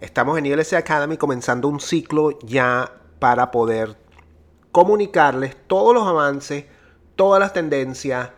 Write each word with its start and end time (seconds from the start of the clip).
Estamos 0.00 0.38
en 0.38 0.46
ILC 0.46 0.74
Academy 0.74 1.16
comenzando 1.16 1.66
un 1.66 1.80
ciclo 1.80 2.38
ya 2.42 2.92
para 3.18 3.50
poder 3.50 3.96
comunicarles 4.70 5.56
todos 5.66 5.92
los 5.92 6.06
avances, 6.06 6.66
todas 7.16 7.40
las 7.40 7.52
tendencias, 7.52 8.30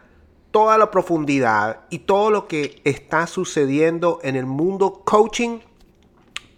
toda 0.52 0.78
la 0.78 0.90
profundidad 0.90 1.80
y 1.90 1.98
todo 2.00 2.30
lo 2.30 2.48
que 2.48 2.80
está 2.84 3.26
sucediendo 3.26 4.20
en 4.22 4.36
el 4.36 4.46
mundo 4.46 5.02
coaching 5.04 5.58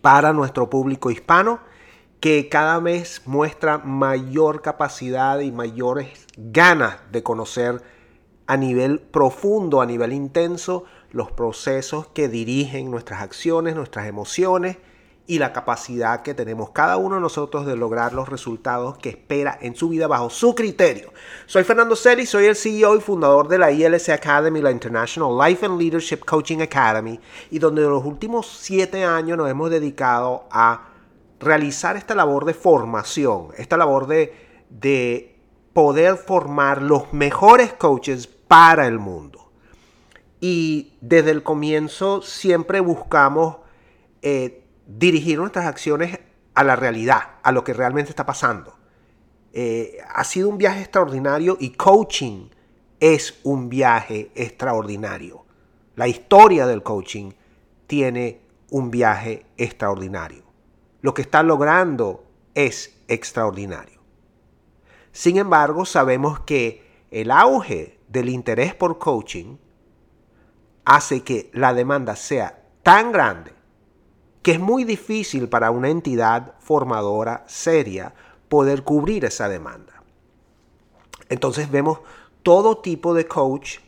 para 0.02 0.32
nuestro 0.32 0.70
público 0.70 1.10
hispano 1.10 1.58
que 2.20 2.48
cada 2.48 2.78
vez 2.78 3.22
muestra 3.26 3.78
mayor 3.78 4.62
capacidad 4.62 5.40
y 5.40 5.50
mayores 5.50 6.28
ganas 6.36 6.98
de 7.10 7.24
conocer 7.24 7.82
a 8.46 8.56
nivel 8.56 9.00
profundo, 9.00 9.80
a 9.80 9.86
nivel 9.86 10.12
intenso, 10.12 10.84
los 11.10 11.32
procesos 11.32 12.06
que 12.06 12.28
dirigen 12.28 12.88
nuestras 12.88 13.20
acciones, 13.20 13.74
nuestras 13.74 14.06
emociones 14.06 14.76
y 15.32 15.38
la 15.38 15.54
capacidad 15.54 16.20
que 16.20 16.34
tenemos 16.34 16.72
cada 16.72 16.98
uno 16.98 17.14
de 17.14 17.22
nosotros 17.22 17.64
de 17.64 17.74
lograr 17.74 18.12
los 18.12 18.28
resultados 18.28 18.98
que 18.98 19.08
espera 19.08 19.56
en 19.62 19.74
su 19.74 19.88
vida 19.88 20.06
bajo 20.06 20.28
su 20.28 20.54
criterio. 20.54 21.10
Soy 21.46 21.64
Fernando 21.64 21.96
Celi, 21.96 22.26
soy 22.26 22.44
el 22.44 22.54
CEO 22.54 22.96
y 22.96 23.00
fundador 23.00 23.48
de 23.48 23.56
la 23.56 23.72
ILC 23.72 24.10
Academy, 24.10 24.60
la 24.60 24.70
International 24.70 25.34
Life 25.38 25.64
and 25.64 25.80
Leadership 25.80 26.18
Coaching 26.18 26.58
Academy, 26.60 27.18
y 27.50 27.58
donde 27.58 27.82
en 27.82 27.88
los 27.88 28.04
últimos 28.04 28.46
siete 28.46 29.06
años 29.06 29.38
nos 29.38 29.48
hemos 29.48 29.70
dedicado 29.70 30.44
a 30.50 30.88
realizar 31.40 31.96
esta 31.96 32.14
labor 32.14 32.44
de 32.44 32.52
formación, 32.52 33.48
esta 33.56 33.78
labor 33.78 34.08
de, 34.08 34.34
de 34.68 35.34
poder 35.72 36.18
formar 36.18 36.82
los 36.82 37.10
mejores 37.14 37.72
coaches 37.72 38.26
para 38.26 38.86
el 38.86 38.98
mundo. 38.98 39.50
Y 40.42 40.92
desde 41.00 41.30
el 41.30 41.42
comienzo 41.42 42.20
siempre 42.20 42.80
buscamos 42.80 43.56
eh, 44.20 44.61
dirigir 44.98 45.38
nuestras 45.38 45.66
acciones 45.66 46.18
a 46.54 46.64
la 46.64 46.76
realidad, 46.76 47.36
a 47.42 47.52
lo 47.52 47.64
que 47.64 47.72
realmente 47.72 48.10
está 48.10 48.26
pasando. 48.26 48.76
Eh, 49.52 49.98
ha 50.08 50.24
sido 50.24 50.48
un 50.48 50.58
viaje 50.58 50.80
extraordinario 50.80 51.56
y 51.60 51.70
coaching 51.70 52.48
es 53.00 53.40
un 53.42 53.68
viaje 53.68 54.30
extraordinario. 54.34 55.44
La 55.96 56.08
historia 56.08 56.66
del 56.66 56.82
coaching 56.82 57.32
tiene 57.86 58.40
un 58.70 58.90
viaje 58.90 59.44
extraordinario. 59.56 60.44
Lo 61.00 61.12
que 61.12 61.22
está 61.22 61.42
logrando 61.42 62.24
es 62.54 62.96
extraordinario. 63.08 64.00
Sin 65.10 65.36
embargo, 65.36 65.84
sabemos 65.84 66.40
que 66.40 67.06
el 67.10 67.30
auge 67.30 67.98
del 68.08 68.28
interés 68.28 68.74
por 68.74 68.98
coaching 68.98 69.56
hace 70.84 71.22
que 71.22 71.50
la 71.52 71.74
demanda 71.74 72.16
sea 72.16 72.62
tan 72.82 73.12
grande 73.12 73.52
que 74.42 74.52
es 74.52 74.60
muy 74.60 74.84
difícil 74.84 75.48
para 75.48 75.70
una 75.70 75.88
entidad 75.88 76.54
formadora 76.58 77.44
seria 77.46 78.14
poder 78.48 78.82
cubrir 78.82 79.24
esa 79.24 79.48
demanda. 79.48 80.02
Entonces 81.28 81.70
vemos 81.70 82.00
todo 82.42 82.78
tipo 82.78 83.14
de 83.14 83.26
coach 83.26 83.78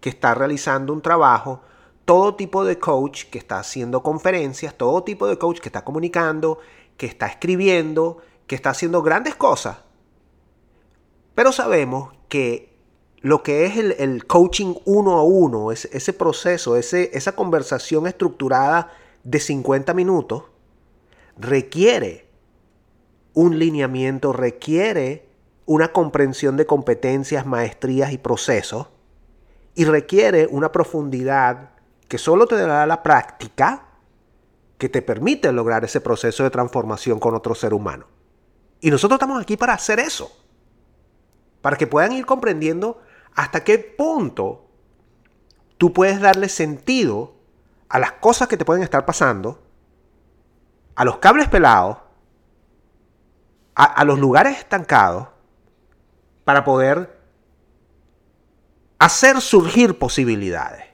que 0.00 0.08
está 0.08 0.34
realizando 0.34 0.92
un 0.92 1.02
trabajo, 1.02 1.60
todo 2.04 2.34
tipo 2.34 2.64
de 2.64 2.78
coach 2.78 3.24
que 3.24 3.38
está 3.38 3.58
haciendo 3.58 4.02
conferencias, 4.02 4.74
todo 4.74 5.04
tipo 5.04 5.26
de 5.26 5.36
coach 5.36 5.60
que 5.60 5.68
está 5.68 5.84
comunicando, 5.84 6.58
que 6.96 7.06
está 7.06 7.26
escribiendo, 7.26 8.18
que 8.46 8.54
está 8.54 8.70
haciendo 8.70 9.02
grandes 9.02 9.36
cosas. 9.36 9.78
Pero 11.34 11.52
sabemos 11.52 12.10
que 12.28 12.76
lo 13.20 13.42
que 13.42 13.66
es 13.66 13.76
el, 13.76 14.26
coaching 14.26 14.74
uno 14.86 15.18
a 15.18 15.22
uno, 15.22 15.70
ese 15.70 16.12
proceso, 16.12 16.76
ese, 16.76 17.10
esa 17.12 17.32
conversación 17.32 18.06
estructurada 18.06 18.90
de 19.24 19.40
50 19.40 19.94
minutos, 19.94 20.44
requiere 21.36 22.28
un 23.34 23.58
lineamiento, 23.58 24.32
requiere 24.32 25.28
una 25.66 25.92
comprensión 25.92 26.56
de 26.56 26.66
competencias, 26.66 27.46
maestrías 27.46 28.12
y 28.12 28.18
procesos, 28.18 28.88
y 29.74 29.84
requiere 29.84 30.48
una 30.50 30.72
profundidad 30.72 31.70
que 32.08 32.18
solo 32.18 32.46
te 32.46 32.56
dará 32.56 32.86
la 32.86 33.02
práctica 33.02 33.88
que 34.78 34.88
te 34.88 35.02
permite 35.02 35.52
lograr 35.52 35.84
ese 35.84 36.00
proceso 36.00 36.42
de 36.42 36.50
transformación 36.50 37.20
con 37.20 37.34
otro 37.34 37.54
ser 37.54 37.74
humano. 37.74 38.06
Y 38.80 38.90
nosotros 38.90 39.16
estamos 39.16 39.40
aquí 39.42 39.56
para 39.56 39.74
hacer 39.74 40.00
eso, 40.00 40.32
para 41.60 41.76
que 41.76 41.86
puedan 41.86 42.12
ir 42.12 42.24
comprendiendo 42.24 43.00
hasta 43.34 43.62
qué 43.62 43.78
punto 43.78 44.66
tú 45.76 45.92
puedes 45.92 46.20
darle 46.20 46.48
sentido 46.48 47.34
a 47.88 47.98
las 47.98 48.12
cosas 48.12 48.48
que 48.48 48.56
te 48.56 48.64
pueden 48.64 48.82
estar 48.82 49.04
pasando, 49.06 49.62
a 50.94 51.04
los 51.04 51.18
cables 51.18 51.48
pelados, 51.48 51.98
a, 53.74 54.04
los 54.04 54.18
lugares 54.18 54.58
estancados, 54.58 55.28
para 56.44 56.64
poder 56.64 57.16
hacer 58.98 59.40
surgir 59.40 59.98
posibilidades. 59.98 60.84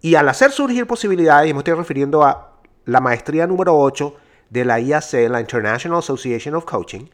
Y 0.00 0.14
al 0.14 0.28
hacer 0.28 0.52
surgir 0.52 0.86
posibilidades, 0.86 1.50
y 1.50 1.52
me 1.52 1.58
estoy 1.58 1.74
refiriendo 1.74 2.22
a 2.22 2.60
la 2.84 3.00
maestría 3.00 3.48
número 3.48 3.76
8 3.76 4.14
de 4.50 4.64
la 4.64 4.78
IAC, 4.78 5.28
la 5.28 5.40
International 5.40 5.98
Association 5.98 6.54
of 6.54 6.64
Coaching, 6.64 7.06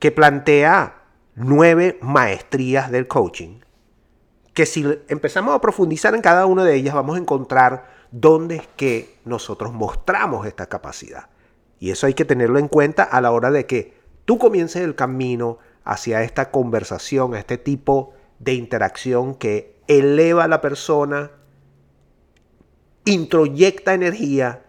que 0.00 0.10
plantea 0.10 1.04
nueve 1.36 1.98
maestrías 2.02 2.90
del 2.90 3.06
coaching, 3.06 3.60
que 4.56 4.64
si 4.64 4.86
empezamos 5.08 5.54
a 5.54 5.60
profundizar 5.60 6.14
en 6.14 6.22
cada 6.22 6.46
una 6.46 6.64
de 6.64 6.74
ellas 6.74 6.94
vamos 6.94 7.16
a 7.16 7.20
encontrar 7.20 7.90
dónde 8.10 8.56
es 8.56 8.66
que 8.74 9.18
nosotros 9.26 9.74
mostramos 9.74 10.46
esta 10.46 10.64
capacidad. 10.64 11.28
Y 11.78 11.90
eso 11.90 12.06
hay 12.06 12.14
que 12.14 12.24
tenerlo 12.24 12.58
en 12.58 12.68
cuenta 12.68 13.02
a 13.02 13.20
la 13.20 13.32
hora 13.32 13.50
de 13.50 13.66
que 13.66 13.98
tú 14.24 14.38
comiences 14.38 14.80
el 14.80 14.94
camino 14.94 15.58
hacia 15.84 16.22
esta 16.22 16.50
conversación, 16.50 17.34
a 17.34 17.38
este 17.38 17.58
tipo 17.58 18.14
de 18.38 18.54
interacción 18.54 19.34
que 19.34 19.76
eleva 19.88 20.44
a 20.44 20.48
la 20.48 20.62
persona, 20.62 21.32
introyecta 23.04 23.92
energía 23.92 24.64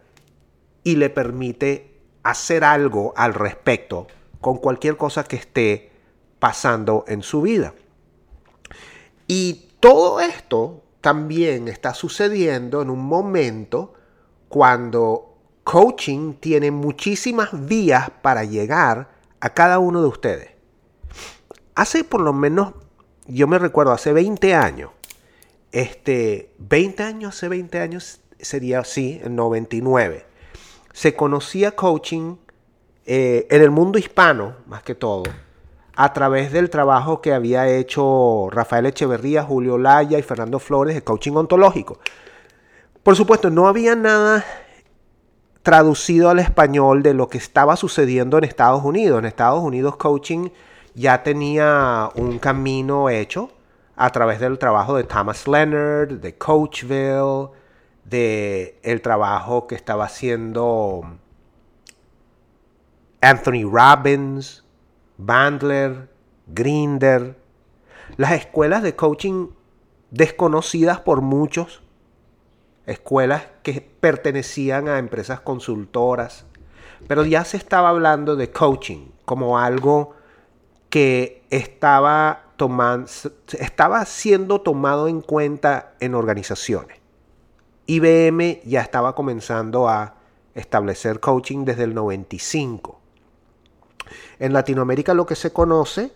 y 0.84 0.98
le 0.98 1.10
permite 1.10 1.98
hacer 2.24 2.66
algo 2.66 3.14
al 3.16 3.34
respecto 3.34 4.08
con 4.42 4.58
cualquier 4.58 4.98
cosa 4.98 5.24
que 5.24 5.38
esté 5.38 5.92
pasando 6.40 7.06
en 7.08 7.24
su 7.24 7.42
vida. 7.42 7.74
Y 9.30 9.67
todo 9.80 10.20
esto 10.20 10.84
también 11.02 11.68
está 11.68 11.94
sucediendo 11.94 12.82
en 12.82 12.90
un 12.90 13.06
momento 13.06 13.94
cuando 14.50 15.38
coaching 15.64 16.34
tiene 16.36 16.72
muchísimas 16.72 17.50
vías 17.68 18.10
para 18.22 18.44
llegar 18.44 19.10
a 19.40 19.50
cada 19.54 19.80
uno 19.80 20.02
de 20.02 20.08
ustedes. 20.08 20.50
Hace 21.76 22.04
por 22.04 22.22
lo 22.22 22.34
menos, 22.34 22.74
yo 23.28 23.48
me 23.48 23.60
recuerdo, 23.60 23.92
hace 23.92 24.14
20 24.14 24.56
años, 24.56 24.92
este, 25.72 26.54
20 26.58 27.04
años, 27.04 27.36
hace 27.36 27.50
20 27.50 27.80
años 27.80 28.22
sería 28.40 28.80
así, 28.80 29.20
en 29.24 29.36
99, 29.36 30.26
se 30.94 31.16
conocía 31.16 31.76
coaching 31.76 32.38
eh, 33.06 33.48
en 33.50 33.62
el 33.62 33.72
mundo 33.72 34.00
hispano, 34.00 34.56
más 34.66 34.84
que 34.84 34.96
todo, 34.96 35.24
a 36.00 36.14
través 36.14 36.52
del 36.52 36.70
trabajo 36.70 37.22
que 37.22 37.34
había 37.34 37.68
hecho 37.68 38.50
Rafael 38.52 38.86
Echeverría, 38.86 39.42
Julio 39.42 39.80
Laya 39.80 40.20
y 40.20 40.22
Fernando 40.22 40.60
Flores 40.60 40.94
de 40.94 41.04
coaching 41.04 41.34
ontológico. 41.34 41.98
Por 43.02 43.16
supuesto, 43.16 43.50
no 43.50 43.68
había 43.68 43.96
nada 43.96 44.46
traducido 45.64 46.30
al 46.30 46.38
español 46.38 47.02
de 47.02 47.16
lo 47.16 47.30
que 47.30 47.40
estaba 47.40 47.76
sucediendo 47.76 48.38
en 48.38 48.44
Estados 48.44 48.84
Unidos. 48.84 49.18
En 49.18 49.26
Estados 49.26 49.64
Unidos 49.64 49.96
coaching 49.96 50.50
ya 50.94 51.24
tenía 51.24 52.12
un 52.14 52.38
camino 52.38 53.10
hecho 53.10 53.50
a 53.96 54.12
través 54.12 54.40
del 54.40 54.60
trabajo 54.60 54.96
de 54.96 55.04
Thomas 55.04 55.48
Leonard, 55.48 56.20
de 56.20 56.38
Coachville, 56.38 57.50
de 58.06 58.80
el 58.84 59.02
trabajo 59.02 59.66
que 59.66 59.74
estaba 59.74 60.06
haciendo 60.06 61.02
Anthony 63.20 63.68
Robbins, 63.68 64.64
Bandler, 65.18 66.10
Grinder, 66.48 67.38
las 68.18 68.32
escuelas 68.34 68.84
de 68.84 68.96
coaching 68.96 69.50
desconocidas 70.12 71.00
por 71.02 71.22
muchos, 71.22 71.82
escuelas 72.86 73.48
que 73.64 73.82
pertenecían 73.82 74.88
a 74.88 75.00
empresas 75.00 75.42
consultoras, 75.42 76.46
pero 77.08 77.26
ya 77.26 77.44
se 77.44 77.58
estaba 77.58 77.90
hablando 77.90 78.36
de 78.36 78.52
coaching 78.52 79.10
como 79.26 79.60
algo 79.60 80.16
que 80.90 81.44
estaba, 81.50 82.46
tomando, 82.56 83.10
estaba 83.60 84.06
siendo 84.06 84.62
tomado 84.62 85.08
en 85.08 85.22
cuenta 85.22 85.96
en 86.00 86.16
organizaciones. 86.16 87.00
IBM 87.88 88.62
ya 88.66 88.82
estaba 88.82 89.16
comenzando 89.16 89.88
a 89.88 90.16
establecer 90.56 91.20
coaching 91.20 91.66
desde 91.66 91.84
el 91.84 91.94
95. 91.94 92.97
En 94.40 94.54
Latinoamérica 94.54 95.14
lo 95.14 95.26
que 95.26 95.36
se 95.36 95.52
conoce 95.52 96.12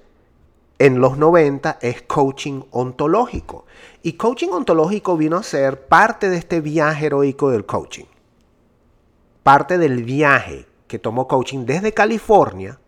en 0.79 0.99
los 0.99 1.17
90 1.17 1.77
es 1.81 2.01
coaching 2.01 2.63
ontológico. 2.71 3.65
Y 4.01 4.13
coaching 4.13 4.49
ontológico 4.49 5.15
vino 5.15 5.37
a 5.37 5.43
ser 5.43 5.87
parte 5.87 6.29
de 6.29 6.37
este 6.37 6.59
viaje 6.59 7.05
heroico 7.05 7.51
del 7.51 7.65
coaching. 7.65 8.05
Parte 9.43 9.77
del 9.77 10.03
viaje 10.03 10.65
que 10.87 10.99
tomó 10.99 11.27
coaching 11.27 11.65
desde 11.65 11.93
California 11.93 12.79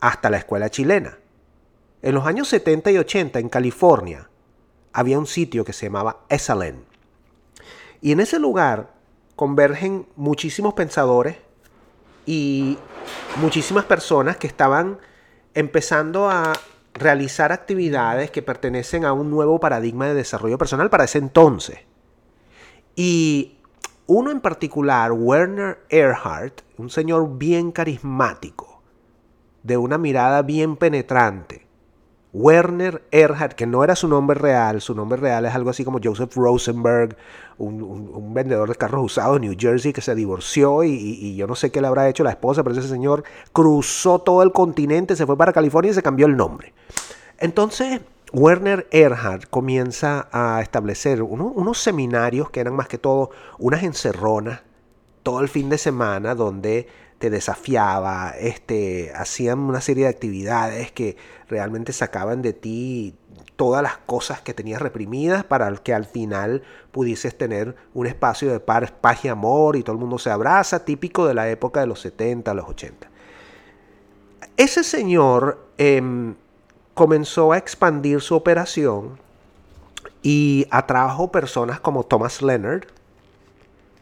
hasta 0.00 0.30
la 0.30 0.38
escuela 0.38 0.70
chilena. 0.70 1.18
En 2.00 2.14
los 2.14 2.26
años 2.26 2.48
70 2.48 2.92
y 2.92 2.98
80 2.98 3.40
en 3.40 3.48
California 3.48 4.30
había 4.92 5.18
un 5.18 5.26
sitio 5.26 5.64
que 5.64 5.72
se 5.72 5.86
llamaba 5.86 6.20
Esalen. 6.28 6.84
Y 8.00 8.12
en 8.12 8.20
ese 8.20 8.38
lugar 8.38 8.94
convergen 9.34 10.06
muchísimos 10.16 10.74
pensadores 10.74 11.36
y 12.24 12.78
muchísimas 13.36 13.84
personas 13.84 14.36
que 14.36 14.46
estaban 14.46 14.98
empezando 15.54 16.28
a 16.28 16.52
realizar 16.94 17.52
actividades 17.52 18.30
que 18.30 18.42
pertenecen 18.42 19.04
a 19.04 19.12
un 19.12 19.30
nuevo 19.30 19.60
paradigma 19.60 20.06
de 20.06 20.14
desarrollo 20.14 20.58
personal 20.58 20.90
para 20.90 21.04
ese 21.04 21.18
entonces. 21.18 21.78
Y 22.96 23.58
uno 24.06 24.30
en 24.30 24.40
particular, 24.40 25.12
Werner 25.12 25.78
Erhardt, 25.88 26.62
un 26.76 26.90
señor 26.90 27.38
bien 27.38 27.70
carismático, 27.70 28.82
de 29.62 29.76
una 29.76 29.98
mirada 29.98 30.42
bien 30.42 30.76
penetrante. 30.76 31.67
Werner 32.32 33.02
Erhard, 33.10 33.54
que 33.54 33.66
no 33.66 33.82
era 33.84 33.96
su 33.96 34.06
nombre 34.06 34.38
real, 34.38 34.80
su 34.80 34.94
nombre 34.94 35.18
real 35.18 35.46
es 35.46 35.54
algo 35.54 35.70
así 35.70 35.84
como 35.84 35.98
Joseph 36.02 36.34
Rosenberg, 36.36 37.16
un, 37.56 38.34
vendedor 38.34 38.68
de 38.68 38.74
carros 38.74 39.02
usados 39.02 39.40
de 39.40 39.46
New 39.46 39.56
Jersey 39.58 39.92
que 39.92 40.02
se 40.02 40.14
divorció 40.14 40.84
y, 40.84 41.36
yo 41.36 41.46
no 41.46 41.54
sé 41.54 41.70
qué 41.70 41.80
le 41.80 41.86
habrá 41.86 42.08
hecho 42.08 42.24
la 42.24 42.30
esposa, 42.30 42.62
pero 42.62 42.78
ese 42.78 42.88
señor 42.88 43.24
cruzó 43.52 44.18
todo 44.18 44.42
el 44.42 44.52
continente, 44.52 45.16
se 45.16 45.26
fue 45.26 45.36
para 45.36 45.52
California 45.52 45.90
y 45.90 45.94
se 45.94 46.02
cambió 46.02 46.26
el 46.26 46.36
nombre. 46.36 46.74
Entonces, 47.38 48.00
Werner 48.32 48.86
Erhard 48.90 49.44
comienza 49.48 50.28
a 50.30 50.60
establecer 50.60 51.22
unos 51.22 51.78
seminarios 51.78 52.50
que 52.50 52.60
eran 52.60 52.74
más 52.74 52.88
que 52.88 52.98
todo 52.98 53.30
unas 53.58 53.82
encerronas 53.82 54.60
todo 55.22 55.40
el 55.40 55.48
fin 55.48 55.68
de 55.68 55.78
semana 55.78 56.34
donde 56.34 56.88
te 57.18 57.30
desafiaba, 57.30 58.30
este, 58.38 59.12
hacían 59.14 59.58
una 59.58 59.80
serie 59.80 60.04
de 60.04 60.10
actividades 60.10 60.92
que 60.92 61.16
realmente 61.48 61.92
sacaban 61.92 62.42
de 62.42 62.52
ti 62.52 63.16
todas 63.56 63.82
las 63.82 63.98
cosas 63.98 64.40
que 64.40 64.54
tenías 64.54 64.80
reprimidas 64.80 65.42
para 65.42 65.74
que 65.78 65.92
al 65.92 66.04
final 66.04 66.62
pudieses 66.92 67.36
tener 67.36 67.74
un 67.92 68.06
espacio 68.06 68.52
de 68.52 68.60
paz, 68.60 68.92
paz 68.92 69.24
y 69.24 69.28
amor 69.28 69.74
y 69.74 69.82
todo 69.82 69.94
el 69.94 70.00
mundo 70.00 70.18
se 70.18 70.30
abraza, 70.30 70.84
típico 70.84 71.26
de 71.26 71.34
la 71.34 71.48
época 71.50 71.80
de 71.80 71.86
los 71.88 72.00
70, 72.00 72.54
los 72.54 72.68
80. 72.68 73.08
Ese 74.56 74.84
señor 74.84 75.66
em, 75.76 76.36
comenzó 76.94 77.50
a 77.50 77.58
expandir 77.58 78.20
su 78.20 78.36
operación 78.36 79.18
y 80.22 80.66
atrajo 80.70 81.32
personas 81.32 81.80
como 81.80 82.04
Thomas 82.04 82.42
Leonard 82.42 82.84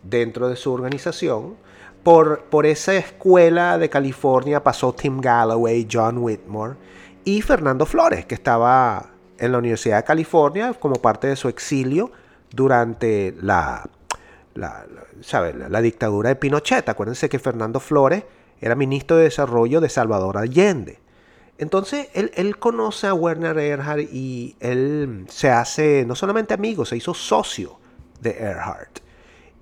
dentro 0.09 0.49
de 0.49 0.57
su 0.57 0.73
organización. 0.73 1.57
Por, 2.03 2.45
por 2.45 2.67
esa 2.67 2.95
escuela 2.95 3.79
de 3.79 3.89
California 3.89 4.63
pasó 4.63 4.93
Tim 4.93 5.21
Galloway, 5.21 5.89
John 5.91 6.19
Whitmore 6.19 6.77
y 7.25 7.43
Fernando 7.43 7.85
Flores, 7.85 8.27
que 8.27 8.37
estaba 8.37 9.11
en 9.39 9.53
la 9.53 9.59
Universidad 9.59 9.99
de 9.99 10.05
California 10.05 10.73
como 10.75 10.95
parte 10.97 11.27
de 11.27 11.37
su 11.37 11.49
exilio 11.49 12.13
durante 12.51 13.35
la, 13.41 13.89
la, 14.55 14.87
la 15.69 15.81
dictadura 15.81 16.29
de 16.29 16.37
Pinochet. 16.37 16.89
Acuérdense 16.89 17.29
que 17.29 17.41
Fernando 17.41 17.81
Flores 17.81 18.23
era 18.61 18.75
ministro 18.75 19.17
de 19.17 19.25
Desarrollo 19.25 19.81
de 19.81 19.89
Salvador 19.89 20.39
Allende. 20.39 21.01
Entonces 21.59 22.09
él, 22.13 22.59
conoce 22.59 23.07
a 23.07 23.15
Werner 23.15 23.59
Erhard 23.59 24.01
y 24.13 24.57
él 24.61 25.25
se 25.29 25.51
hace 25.51 26.05
no 26.07 26.15
solamente 26.15 26.53
amigo, 26.55 26.85
se 26.85 26.97
hizo 26.97 27.15
socio 27.15 27.79
de 28.21 28.39
Erhard. 28.39 29.01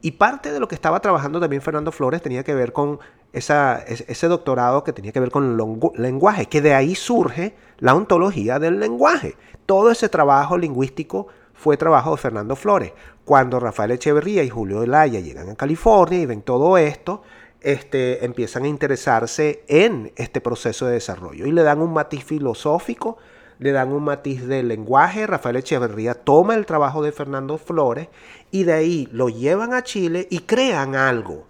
Y 0.05 0.11
parte 0.11 0.53
de 0.53 0.61
lo 0.61 0.69
que 0.69 0.75
estaba 0.75 1.01
trabajando 1.01 1.41
también 1.41 1.63
Fernando 1.63 1.91
Flores 1.91 2.21
tenía 2.21 2.45
que 2.45 2.55
ver 2.55 2.75
con 2.75 3.01
esa, 3.33 3.79
ese 3.79 4.29
doctorado 4.29 4.85
que 4.85 4.93
tenía 4.93 5.13
que 5.13 5.21
ver 5.21 5.31
con 5.31 5.59
el 5.59 6.03
lenguaje, 6.03 6.45
que 6.45 6.61
de 6.61 6.75
ahí 6.75 6.95
surge 6.95 7.55
la 7.79 7.95
ontología 7.95 8.59
del 8.59 8.81
lenguaje. 8.81 9.35
Todo 9.65 9.91
ese 9.91 10.11
trabajo 10.11 10.59
lingüístico 10.59 11.29
fue 11.55 11.79
trabajo 11.79 12.11
de 12.11 12.19
Fernando 12.19 12.55
Flores. 12.55 12.93
Cuando 13.25 13.59
Rafael 13.59 13.93
Echeverría 13.93 14.43
y 14.43 14.51
Julio 14.51 14.83
Delaya 14.83 15.21
llegan 15.21 15.49
a 15.49 15.55
California 15.55 16.21
y 16.21 16.27
ven 16.27 16.43
todo 16.43 16.77
esto, 16.77 17.23
este, 17.63 18.27
empiezan 18.27 18.65
a 18.65 18.69
interesarse 18.69 19.65
en 19.69 20.13
este 20.17 20.43
proceso 20.43 20.85
de 20.85 20.93
desarrollo 20.93 21.47
y 21.47 21.51
le 21.53 21.63
dan 21.63 21.81
un 21.81 21.95
matiz 21.95 22.23
filosófico, 22.25 23.17
le 23.59 23.73
dan 23.73 23.93
un 23.93 24.05
matiz 24.05 24.47
de 24.47 24.63
lenguaje. 24.63 25.27
Rafael 25.27 25.57
Echeverría 25.57 26.15
toma 26.15 26.55
el 26.55 26.67
trabajo 26.67 27.03
de 27.03 27.13
Fernando 27.13 27.59
Flores 27.59 28.09
y 28.51 28.65
de 28.65 28.73
ahí 28.73 29.09
lo 29.13 29.29
llevan 29.29 29.73
a 29.75 29.83
Chile 29.83 30.27
y 30.31 30.41
crean 30.41 30.95
algo. 30.95 31.47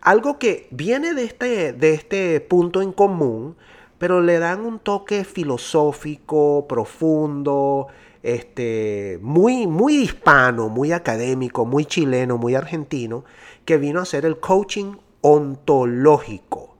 Algo 0.00 0.38
que 0.38 0.68
viene 0.70 1.14
de 1.14 1.24
este, 1.24 1.72
de 1.72 1.94
este 1.94 2.40
punto 2.40 2.82
en 2.82 2.92
común, 2.92 3.56
pero 3.98 4.20
le 4.20 4.38
dan 4.38 4.64
un 4.64 4.78
toque 4.78 5.24
filosófico, 5.24 6.66
profundo, 6.68 7.88
este, 8.22 9.18
muy, 9.22 9.66
muy 9.66 9.96
hispano, 9.96 10.68
muy 10.68 10.92
académico, 10.92 11.64
muy 11.64 11.84
chileno, 11.84 12.38
muy 12.38 12.54
argentino, 12.54 13.24
que 13.64 13.78
vino 13.78 14.00
a 14.00 14.04
ser 14.04 14.24
el 14.24 14.38
coaching 14.38 14.94
ontológico, 15.20 16.75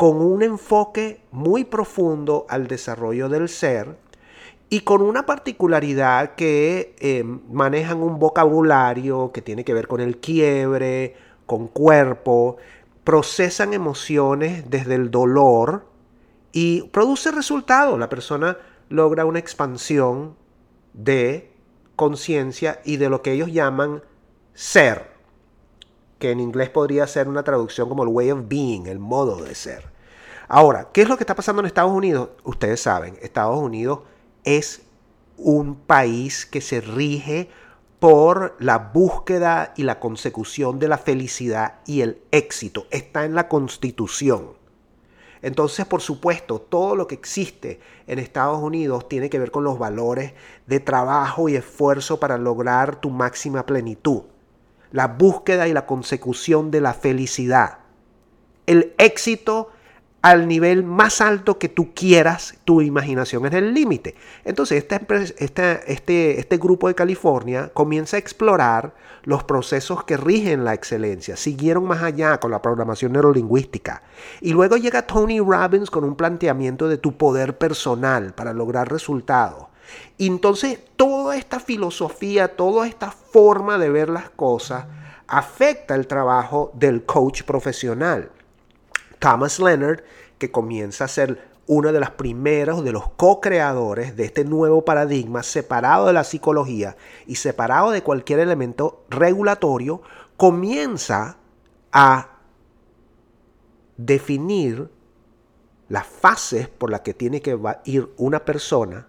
con 0.00 0.22
un 0.22 0.42
enfoque 0.42 1.20
muy 1.30 1.64
profundo 1.64 2.46
al 2.48 2.68
desarrollo 2.68 3.28
del 3.28 3.50
ser 3.50 3.98
y 4.70 4.80
con 4.80 5.02
una 5.02 5.26
particularidad 5.26 6.36
que 6.36 6.96
eh, 7.00 7.22
manejan 7.22 7.98
un 8.02 8.18
vocabulario 8.18 9.30
que 9.30 9.42
tiene 9.42 9.62
que 9.62 9.74
ver 9.74 9.88
con 9.88 10.00
el 10.00 10.16
quiebre, 10.16 11.16
con 11.44 11.68
cuerpo, 11.68 12.56
procesan 13.04 13.74
emociones 13.74 14.70
desde 14.70 14.94
el 14.94 15.10
dolor 15.10 15.84
y 16.50 16.84
produce 16.84 17.30
resultados. 17.30 17.98
La 17.98 18.08
persona 18.08 18.56
logra 18.88 19.26
una 19.26 19.38
expansión 19.38 20.34
de 20.94 21.52
conciencia 21.94 22.80
y 22.86 22.96
de 22.96 23.10
lo 23.10 23.20
que 23.20 23.32
ellos 23.32 23.52
llaman 23.52 24.02
ser 24.54 25.19
que 26.20 26.30
en 26.30 26.38
inglés 26.38 26.68
podría 26.68 27.06
ser 27.08 27.26
una 27.26 27.42
traducción 27.42 27.88
como 27.88 28.04
el 28.04 28.10
way 28.10 28.30
of 28.30 28.42
being, 28.46 28.86
el 28.86 29.00
modo 29.00 29.42
de 29.42 29.56
ser. 29.56 29.90
Ahora, 30.46 30.88
¿qué 30.92 31.02
es 31.02 31.08
lo 31.08 31.16
que 31.16 31.24
está 31.24 31.34
pasando 31.34 31.60
en 31.60 31.66
Estados 31.66 31.92
Unidos? 31.92 32.28
Ustedes 32.44 32.80
saben, 32.80 33.18
Estados 33.22 33.58
Unidos 33.58 34.00
es 34.44 34.82
un 35.36 35.74
país 35.74 36.44
que 36.44 36.60
se 36.60 36.80
rige 36.80 37.48
por 37.98 38.56
la 38.60 38.78
búsqueda 38.78 39.72
y 39.76 39.82
la 39.84 39.98
consecución 39.98 40.78
de 40.78 40.88
la 40.88 40.98
felicidad 40.98 41.80
y 41.86 42.02
el 42.02 42.22
éxito. 42.30 42.86
Está 42.90 43.24
en 43.24 43.34
la 43.34 43.48
constitución. 43.48 44.52
Entonces, 45.42 45.86
por 45.86 46.02
supuesto, 46.02 46.60
todo 46.60 46.96
lo 46.96 47.06
que 47.06 47.14
existe 47.14 47.80
en 48.06 48.18
Estados 48.18 48.58
Unidos 48.62 49.08
tiene 49.08 49.30
que 49.30 49.38
ver 49.38 49.50
con 49.50 49.64
los 49.64 49.78
valores 49.78 50.34
de 50.66 50.80
trabajo 50.80 51.48
y 51.48 51.56
esfuerzo 51.56 52.20
para 52.20 52.36
lograr 52.36 53.00
tu 53.00 53.08
máxima 53.08 53.64
plenitud 53.64 54.22
la 54.92 55.08
búsqueda 55.08 55.68
y 55.68 55.72
la 55.72 55.86
consecución 55.86 56.70
de 56.70 56.80
la 56.80 56.94
felicidad. 56.94 57.78
El 58.66 58.94
éxito 58.98 59.70
al 60.22 60.48
nivel 60.48 60.84
más 60.84 61.20
alto 61.20 61.58
que 61.58 61.68
tú 61.68 61.94
quieras, 61.94 62.58
tu 62.64 62.82
imaginación 62.82 63.46
es 63.46 63.54
el 63.54 63.72
límite. 63.72 64.16
Entonces, 64.44 64.86
este, 65.38 66.40
este 66.40 66.56
grupo 66.58 66.88
de 66.88 66.94
California 66.94 67.70
comienza 67.72 68.16
a 68.16 68.20
explorar 68.20 68.94
los 69.22 69.44
procesos 69.44 70.04
que 70.04 70.18
rigen 70.18 70.64
la 70.64 70.74
excelencia. 70.74 71.36
Siguieron 71.36 71.84
más 71.84 72.02
allá 72.02 72.38
con 72.38 72.50
la 72.50 72.60
programación 72.60 73.12
neurolingüística. 73.12 74.02
Y 74.42 74.52
luego 74.52 74.76
llega 74.76 75.06
Tony 75.06 75.40
Robbins 75.40 75.90
con 75.90 76.04
un 76.04 76.16
planteamiento 76.16 76.88
de 76.88 76.98
tu 76.98 77.16
poder 77.16 77.56
personal 77.56 78.34
para 78.34 78.52
lograr 78.52 78.90
resultados. 78.90 79.69
Entonces 80.18 80.78
toda 80.96 81.36
esta 81.36 81.60
filosofía, 81.60 82.56
toda 82.56 82.86
esta 82.86 83.10
forma 83.10 83.78
de 83.78 83.90
ver 83.90 84.08
las 84.08 84.30
cosas 84.30 84.86
afecta 85.26 85.94
el 85.94 86.06
trabajo 86.06 86.72
del 86.74 87.04
coach 87.04 87.44
profesional. 87.44 88.30
Thomas 89.18 89.60
Leonard, 89.60 90.02
que 90.38 90.50
comienza 90.50 91.04
a 91.04 91.08
ser 91.08 91.50
uno 91.66 91.92
de 91.92 92.00
los 92.00 92.10
primeros, 92.10 92.82
de 92.82 92.90
los 92.90 93.10
co-creadores 93.10 94.16
de 94.16 94.24
este 94.24 94.44
nuevo 94.44 94.84
paradigma, 94.84 95.44
separado 95.44 96.06
de 96.06 96.12
la 96.12 96.24
psicología 96.24 96.96
y 97.26 97.36
separado 97.36 97.92
de 97.92 98.02
cualquier 98.02 98.40
elemento 98.40 99.04
regulatorio, 99.08 100.02
comienza 100.36 101.36
a 101.92 102.38
definir 103.96 104.90
las 105.88 106.06
fases 106.06 106.68
por 106.68 106.90
las 106.90 107.02
que 107.02 107.14
tiene 107.14 107.40
que 107.40 107.56
ir 107.84 108.10
una 108.16 108.44
persona 108.44 109.06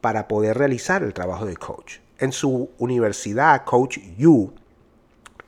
para 0.00 0.28
poder 0.28 0.58
realizar 0.58 1.02
el 1.02 1.14
trabajo 1.14 1.46
de 1.46 1.56
coach. 1.56 1.98
En 2.18 2.32
su 2.32 2.70
universidad, 2.78 3.64
Coach 3.64 3.98
U, 4.24 4.52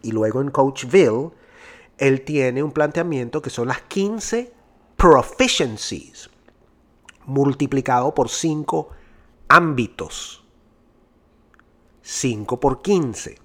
y 0.03 0.11
luego 0.11 0.41
en 0.41 0.51
Coachville, 0.51 1.31
él 1.99 2.23
tiene 2.23 2.63
un 2.63 2.73
planteamiento 2.73 3.43
que 3.43 3.51
son 3.51 3.69
las 3.69 3.83
15 3.83 4.53
proficiencies 4.97 6.31
multiplicado 7.27 8.15
por 8.15 8.29
5 8.29 8.89
ámbitos. 9.49 10.45
5 12.03 12.59
por 12.59 12.83
15. 12.83 13.39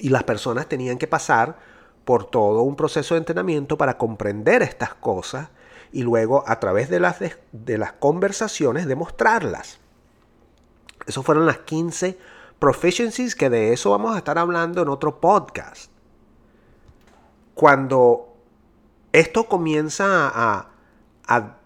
Y 0.00 0.10
las 0.10 0.24
personas 0.24 0.68
tenían 0.68 0.98
que 0.98 1.06
pasar 1.06 1.58
por 2.04 2.24
todo 2.24 2.62
un 2.62 2.76
proceso 2.76 3.14
de 3.14 3.18
entrenamiento 3.18 3.76
para 3.76 3.98
comprender 3.98 4.62
estas 4.62 4.94
cosas 4.94 5.48
y 5.92 6.02
luego 6.02 6.44
a 6.46 6.60
través 6.60 6.88
de 6.88 7.00
las, 7.00 7.18
de, 7.52 7.78
las 7.78 7.92
conversaciones 7.92 8.86
demostrarlas. 8.86 9.78
Esos 11.08 11.24
fueron 11.24 11.46
las 11.46 11.58
15 11.58 12.18
proficiencies 12.58 13.34
que 13.34 13.50
de 13.50 13.72
eso 13.72 13.90
vamos 13.90 14.14
a 14.14 14.18
estar 14.18 14.38
hablando 14.38 14.82
en 14.82 14.88
otro 14.88 15.20
podcast. 15.20 15.90
Cuando 17.54 18.36
esto 19.12 19.48
comienza 19.48 20.28
a, 20.28 20.68
a 21.26 21.56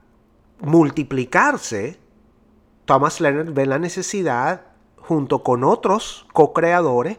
multiplicarse, 0.61 1.99
Thomas 2.85 3.21
Leonard 3.21 3.53
ve 3.53 3.67
la 3.67 3.79
necesidad, 3.79 4.63
junto 4.97 5.43
con 5.43 5.65
otros 5.65 6.27
co-creadores, 6.33 7.19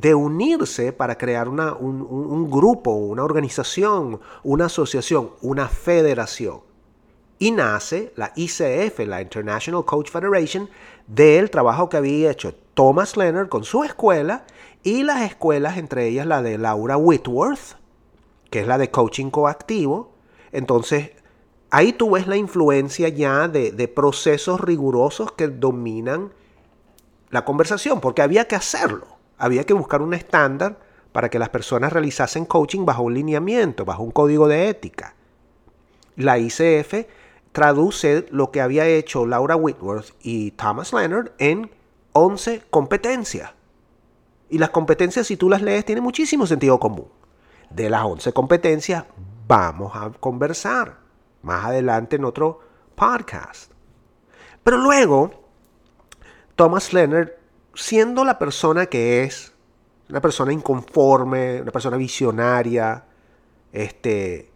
de 0.00 0.14
unirse 0.14 0.92
para 0.92 1.18
crear 1.18 1.48
un, 1.48 2.50
grupo, 2.50 2.90
una 2.92 3.22
organización, 3.22 4.20
una 4.42 4.66
asociación, 4.66 5.30
una 5.42 5.68
federación. 5.68 6.60
Y 7.40 7.50
nace 7.50 8.12
la 8.14 8.32
ICF, 8.36 9.00
la 9.00 9.20
International 9.20 9.84
Coach 9.84 10.10
Federation, 10.10 10.70
del 11.08 11.50
trabajo 11.50 11.88
que 11.88 11.96
había 11.96 12.30
hecho 12.30 12.54
Thomas 12.74 13.16
Leonard 13.16 13.48
con 13.48 13.64
su 13.64 13.82
escuela 13.82 14.44
y 14.84 15.02
las 15.02 15.22
escuelas, 15.22 15.76
entre 15.76 16.06
ellas 16.06 16.26
la 16.26 16.40
de 16.40 16.56
Laura 16.56 16.96
Whitworth, 16.96 17.76
que 18.48 18.60
es 18.60 18.68
la 18.68 18.78
de 18.78 18.92
coaching 18.92 19.30
coactivo. 19.30 20.12
Entonces, 20.52 21.10
ahí 21.70 21.92
tú 21.92 22.12
ves 22.12 22.28
la 22.28 22.36
influencia 22.36 23.08
ya 23.08 23.48
de, 23.48 23.72
de 23.72 23.88
procesos 23.88 24.60
rigurosos 24.60 25.32
que 25.32 25.48
dominan 25.48 26.32
la 27.30 27.44
conversación, 27.44 28.00
porque 28.00 28.22
había 28.22 28.46
que 28.46 28.54
hacerlo 28.54 29.18
había 29.40 29.64
que 29.64 29.72
buscar 29.72 30.02
un 30.02 30.14
estándar 30.14 30.78
para 31.12 31.30
que 31.30 31.38
las 31.38 31.48
personas 31.48 31.92
realizasen 31.92 32.44
coaching 32.44 32.84
bajo 32.84 33.02
un 33.02 33.14
lineamiento, 33.14 33.84
bajo 33.84 34.02
un 34.02 34.10
código 34.10 34.46
de 34.46 34.68
ética. 34.68 35.14
La 36.16 36.38
ICF 36.38 37.06
traduce 37.52 38.26
lo 38.30 38.50
que 38.50 38.60
había 38.60 38.86
hecho 38.86 39.26
Laura 39.26 39.56
Whitworth 39.56 40.14
y 40.20 40.52
Thomas 40.52 40.92
Leonard 40.92 41.32
en 41.38 41.70
11 42.12 42.62
competencias. 42.70 43.52
Y 44.48 44.58
las 44.58 44.70
competencias, 44.70 45.26
si 45.26 45.36
tú 45.36 45.48
las 45.48 45.62
lees, 45.62 45.84
tienen 45.84 46.04
muchísimo 46.04 46.46
sentido 46.46 46.78
común. 46.78 47.08
De 47.70 47.88
las 47.88 48.04
11 48.04 48.32
competencias 48.32 49.04
vamos 49.46 49.92
a 49.94 50.10
conversar 50.10 50.98
más 51.42 51.64
adelante 51.64 52.16
en 52.16 52.24
otro 52.24 52.60
podcast. 52.94 53.72
Pero 54.62 54.76
luego, 54.78 55.30
Thomas 56.56 56.92
Leonard 56.92 57.40
siendo 57.74 58.24
la 58.24 58.38
persona 58.38 58.86
que 58.86 59.22
es, 59.22 59.52
una 60.08 60.20
persona 60.20 60.52
inconforme, 60.52 61.62
una 61.62 61.70
persona 61.70 61.96
visionaria, 61.96 63.04
este, 63.72 64.49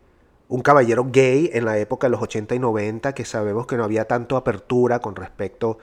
un 0.48 0.60
caballero 0.62 1.06
gay 1.10 1.50
en 1.52 1.64
la 1.64 1.78
época 1.78 2.06
de 2.06 2.12
los 2.12 2.22
80 2.22 2.54
y 2.54 2.58
90, 2.58 3.14
que 3.14 3.24
sabemos 3.24 3.66
que 3.66 3.76
no 3.76 3.84
había 3.84 4.06
tanto 4.06 4.36
apertura 4.36 5.00
con 5.00 5.16
respecto 5.16 5.78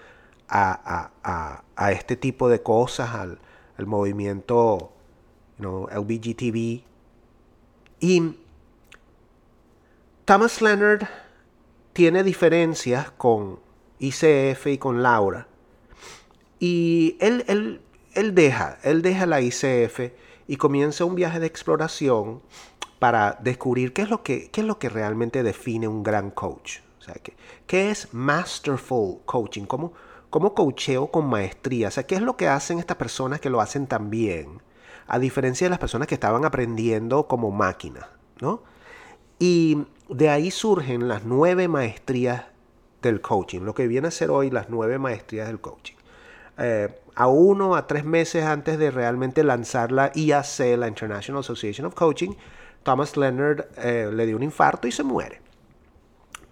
a, 0.47 1.11
este 1.91 2.15
tipo 2.15 2.49
de 2.49 2.61
cosas, 2.61 3.15
al, 3.15 3.39
movimiento 3.85 4.91
you 5.57 5.87
LBGTB. 5.91 6.83
Y 7.99 8.37
Thomas 10.25 10.61
Leonard 10.61 11.07
tiene 11.93 12.23
diferencias 12.23 13.11
con 13.11 13.59
ICF 13.99 14.67
y 14.67 14.77
con 14.77 15.01
Laura 15.01 15.47
y 16.61 17.17
él, 17.19 17.43
él, 17.47 17.81
él, 18.13 18.35
deja, 18.35 18.77
él 18.83 19.01
deja 19.01 19.25
la 19.25 19.41
ICF 19.41 20.11
y 20.47 20.57
comienza 20.57 21.05
un 21.05 21.15
viaje 21.15 21.39
de 21.39 21.47
exploración 21.47 22.43
para 23.01 23.39
descubrir 23.41 23.93
qué 23.93 24.03
es 24.03 24.11
lo 24.11 24.21
que, 24.21 24.51
qué 24.51 24.61
es 24.61 24.67
lo 24.67 24.77
que 24.77 24.87
realmente 24.87 25.41
define 25.41 25.87
un 25.87 26.03
gran 26.03 26.29
coach. 26.29 26.81
O 26.99 27.01
sea, 27.01 27.15
¿qué, 27.15 27.33
qué 27.65 27.89
es 27.89 28.13
masterful 28.13 29.21
coaching? 29.25 29.63
¿Cómo, 29.63 29.93
¿Cómo 30.29 30.53
coacheo 30.53 31.07
con 31.07 31.25
maestría? 31.25 31.87
O 31.87 31.91
sea, 31.91 32.05
¿qué 32.05 32.13
es 32.13 32.21
lo 32.21 32.37
que 32.37 32.47
hacen 32.47 32.77
estas 32.77 32.97
personas 32.97 33.41
que 33.41 33.49
lo 33.49 33.59
hacen 33.59 33.87
tan 33.87 34.11
bien? 34.11 34.61
A 35.07 35.17
diferencia 35.17 35.65
de 35.65 35.71
las 35.71 35.79
personas 35.79 36.07
que 36.07 36.13
estaban 36.13 36.45
aprendiendo 36.45 37.27
como 37.27 37.49
máquina, 37.49 38.07
¿no? 38.39 38.61
Y 39.39 39.79
de 40.07 40.29
ahí 40.29 40.51
surgen 40.51 41.07
las 41.07 41.25
nueve 41.25 41.67
maestrías 41.67 42.45
del 43.01 43.19
coaching, 43.19 43.61
lo 43.61 43.73
que 43.73 43.87
viene 43.87 44.09
a 44.09 44.11
ser 44.11 44.29
hoy 44.29 44.51
las 44.51 44.69
nueve 44.69 44.99
maestrías 44.99 45.47
del 45.47 45.59
coaching. 45.59 45.95
Eh, 46.59 46.95
a 47.15 47.27
uno 47.27 47.75
a 47.75 47.87
tres 47.87 48.05
meses 48.05 48.45
antes 48.45 48.77
de 48.77 48.91
realmente 48.91 49.43
lanzar 49.43 49.91
la 49.91 50.11
IAC, 50.13 50.77
la 50.77 50.87
International 50.87 51.39
Association 51.39 51.87
of 51.87 51.95
Coaching, 51.95 52.35
Thomas 52.83 53.15
Leonard 53.17 53.67
eh, 53.77 54.09
le 54.11 54.25
dio 54.25 54.35
un 54.35 54.43
infarto 54.43 54.87
y 54.87 54.91
se 54.91 55.03
muere. 55.03 55.41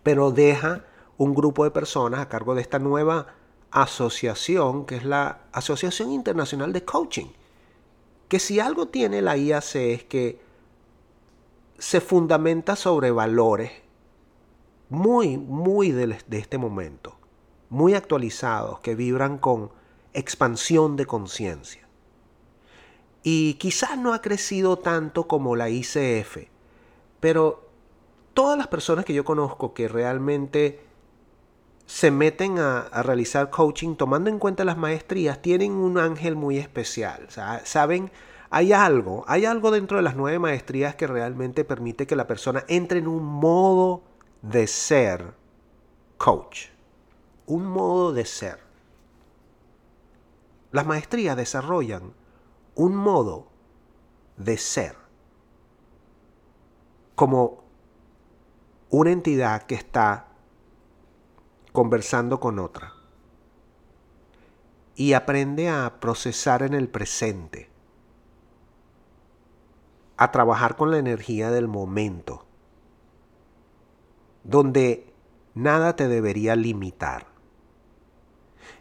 Pero 0.03 0.31
deja 0.31 0.86
un 1.17 1.33
grupo 1.33 1.63
de 1.63 1.71
personas 1.71 2.21
a 2.21 2.29
cargo 2.29 2.55
de 2.55 2.62
esta 2.62 2.79
nueva 2.79 3.27
asociación, 3.71 4.86
que 4.86 4.95
es 4.95 5.05
la 5.05 5.41
Asociación 5.51 6.12
Internacional 6.12 6.74
de 6.74 6.86
Coaching. 6.86 7.27
Que 8.27 8.39
si 8.39 8.59
algo 8.59 8.88
tiene 8.88 9.21
la 9.21 9.38
IAC 9.38 9.75
es 9.75 10.03
que 10.03 10.39
se 11.77 12.01
fundamenta 12.01 12.75
sobre 12.75 13.12
valores 13.12 13.71
muy, 14.89 15.38
muy 15.38 15.91
de 15.91 16.17
este 16.31 16.57
momento, 16.57 17.17
muy 17.69 17.93
actualizados, 17.93 18.79
que 18.79 18.95
vibran 18.95 19.38
con 19.38 19.71
expansión 20.13 20.95
de 20.95 21.05
conciencia. 21.05 21.88
Y 23.23 23.55
quizás 23.55 23.97
no 23.97 24.13
ha 24.13 24.21
crecido 24.21 24.77
tanto 24.77 25.27
como 25.27 25.55
la 25.55 25.69
ICF, 25.69 26.47
pero 27.19 27.69
todas 28.33 28.57
las 28.57 28.67
personas 28.67 29.05
que 29.05 29.13
yo 29.13 29.25
conozco 29.25 29.73
que 29.73 29.88
realmente 29.88 30.79
se 31.85 32.11
meten 32.11 32.59
a, 32.59 32.88
realizar 33.03 33.49
coaching 33.49 33.95
tomando 33.95 34.29
en 34.29 34.38
cuenta 34.38 34.63
las 34.63 34.77
maestrías 34.77 35.41
tienen 35.41 35.71
un 35.71 35.97
ángel 35.97 36.35
muy 36.35 36.57
especial. 36.57 37.27
Saben, 37.63 38.11
hay 38.51 38.73
algo, 38.73 39.25
hay 39.27 39.45
algo 39.45 39.71
dentro 39.71 39.97
de 39.97 40.03
las 40.03 40.15
nueve 40.15 40.38
maestrías 40.39 40.95
que 40.95 41.07
realmente 41.07 41.65
permite 41.65 42.07
que 42.07 42.15
la 42.15 42.27
persona 42.27 42.63
entre 42.67 42.99
en 42.99 43.07
un 43.07 43.23
modo 43.23 44.03
de 44.41 44.67
ser 44.67 45.33
coach. 46.17 46.67
Un 47.47 47.65
modo 47.65 48.13
de 48.13 48.25
ser. 48.25 48.59
Las 50.71 50.85
maestrías 50.85 51.35
desarrollan 51.35 52.13
un 52.79 52.95
modo 52.95 53.50
de 54.38 54.57
ser 54.57 54.95
como 57.13 57.65
una 58.89 59.12
entidad 59.12 59.63
que 59.63 59.75
está 59.75 60.27
conversando 61.74 62.39
con 62.39 62.57
otra 62.57 62.93
y 64.95 65.12
aprende 65.12 65.67
a 65.67 66.00
procesar 66.00 66.63
en 66.63 66.74
el 66.74 66.88
presente, 66.88 67.69
a 70.15 70.31
trabajar 70.31 70.77
con 70.77 70.89
la 70.89 71.00
energía 71.00 71.51
del 71.51 71.67
momento, 71.67 72.45
donde 74.45 75.13
nada 75.53 75.98
te 75.98 76.07
debería 76.07 76.55
limitar. 76.55 77.27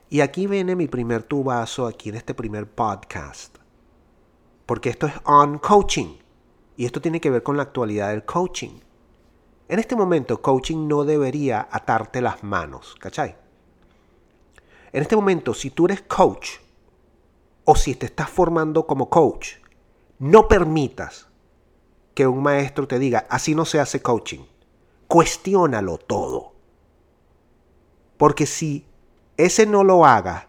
Y 0.08 0.20
aquí 0.20 0.46
viene 0.46 0.76
mi 0.76 0.86
primer 0.86 1.24
tubazo 1.24 1.88
aquí 1.88 2.10
en 2.10 2.14
este 2.14 2.32
primer 2.32 2.70
podcast. 2.70 3.57
Porque 4.68 4.90
esto 4.90 5.06
es 5.06 5.14
on 5.24 5.60
coaching. 5.60 6.18
Y 6.76 6.84
esto 6.84 7.00
tiene 7.00 7.22
que 7.22 7.30
ver 7.30 7.42
con 7.42 7.56
la 7.56 7.62
actualidad 7.62 8.10
del 8.10 8.26
coaching. 8.26 8.80
En 9.66 9.78
este 9.78 9.96
momento, 9.96 10.42
coaching 10.42 10.86
no 10.86 11.04
debería 11.04 11.66
atarte 11.70 12.20
las 12.20 12.44
manos, 12.44 12.94
¿cachai? 13.00 13.34
En 14.92 15.00
este 15.00 15.16
momento, 15.16 15.54
si 15.54 15.70
tú 15.70 15.86
eres 15.86 16.02
coach 16.02 16.50
o 17.64 17.76
si 17.76 17.94
te 17.94 18.04
estás 18.04 18.28
formando 18.28 18.86
como 18.86 19.08
coach, 19.08 19.54
no 20.18 20.48
permitas 20.48 21.28
que 22.12 22.26
un 22.26 22.42
maestro 22.42 22.86
te 22.86 22.98
diga, 22.98 23.26
así 23.30 23.54
no 23.54 23.64
se 23.64 23.80
hace 23.80 24.02
coaching. 24.02 24.44
Cuestiónalo 25.06 25.96
todo. 25.96 26.52
Porque 28.18 28.44
si 28.44 28.84
ese 29.38 29.64
no 29.64 29.82
lo 29.82 30.04
haga, 30.04 30.46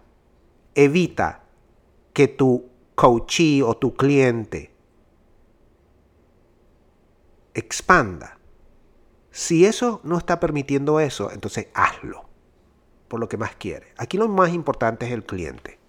evita 0.76 1.44
que 2.12 2.28
tu 2.28 2.68
coachee 3.00 3.62
o 3.62 3.78
tu 3.78 3.96
cliente 3.96 4.74
expanda. 7.54 8.38
Si 9.32 9.64
eso 9.64 10.02
no 10.04 10.18
está 10.18 10.42
permitiendo 10.42 11.00
eso, 11.00 11.32
entonces 11.32 11.68
hazlo 11.74 12.28
por 13.08 13.22
lo 13.22 13.30
que 13.30 13.38
más 13.38 13.56
quiere. 13.56 13.94
Aquí 13.96 14.18
lo 14.18 14.28
más 14.28 14.54
importante 14.54 15.06
es 15.06 15.14
el 15.14 15.24
cliente. 15.24 15.80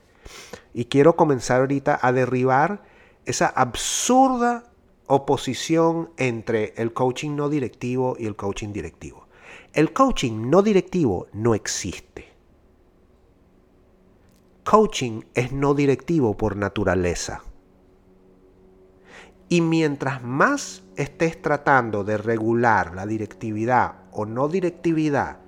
Y 0.73 0.85
quiero 0.85 1.17
comenzar 1.17 1.62
ahorita 1.62 1.99
a 2.00 2.12
derribar 2.12 2.85
esa 3.25 3.49
absurda 3.49 4.71
oposición 5.09 6.12
entre 6.17 6.75
el 6.76 6.93
coaching 6.93 7.35
no 7.35 7.49
directivo 7.49 8.14
y 8.21 8.26
el 8.26 8.37
coaching 8.37 8.73
directivo. 8.73 9.26
El 9.73 9.93
coaching 9.93 10.49
no 10.49 10.62
directivo 10.62 11.26
no 11.33 11.57
existe. 11.57 12.30
Coaching 14.71 15.23
es 15.35 15.50
no 15.50 15.75
directivo 15.75 16.37
por 16.37 16.55
naturaleza. 16.55 17.43
Y 19.49 19.62
mientras 19.62 20.23
más 20.23 20.85
estés 20.95 21.43
tratando 21.43 22.05
de 22.05 22.17
regular 22.17 22.95
la 22.95 23.05
directividad 23.05 24.05
o 24.12 24.27
no 24.27 24.47
directividad 24.47 25.39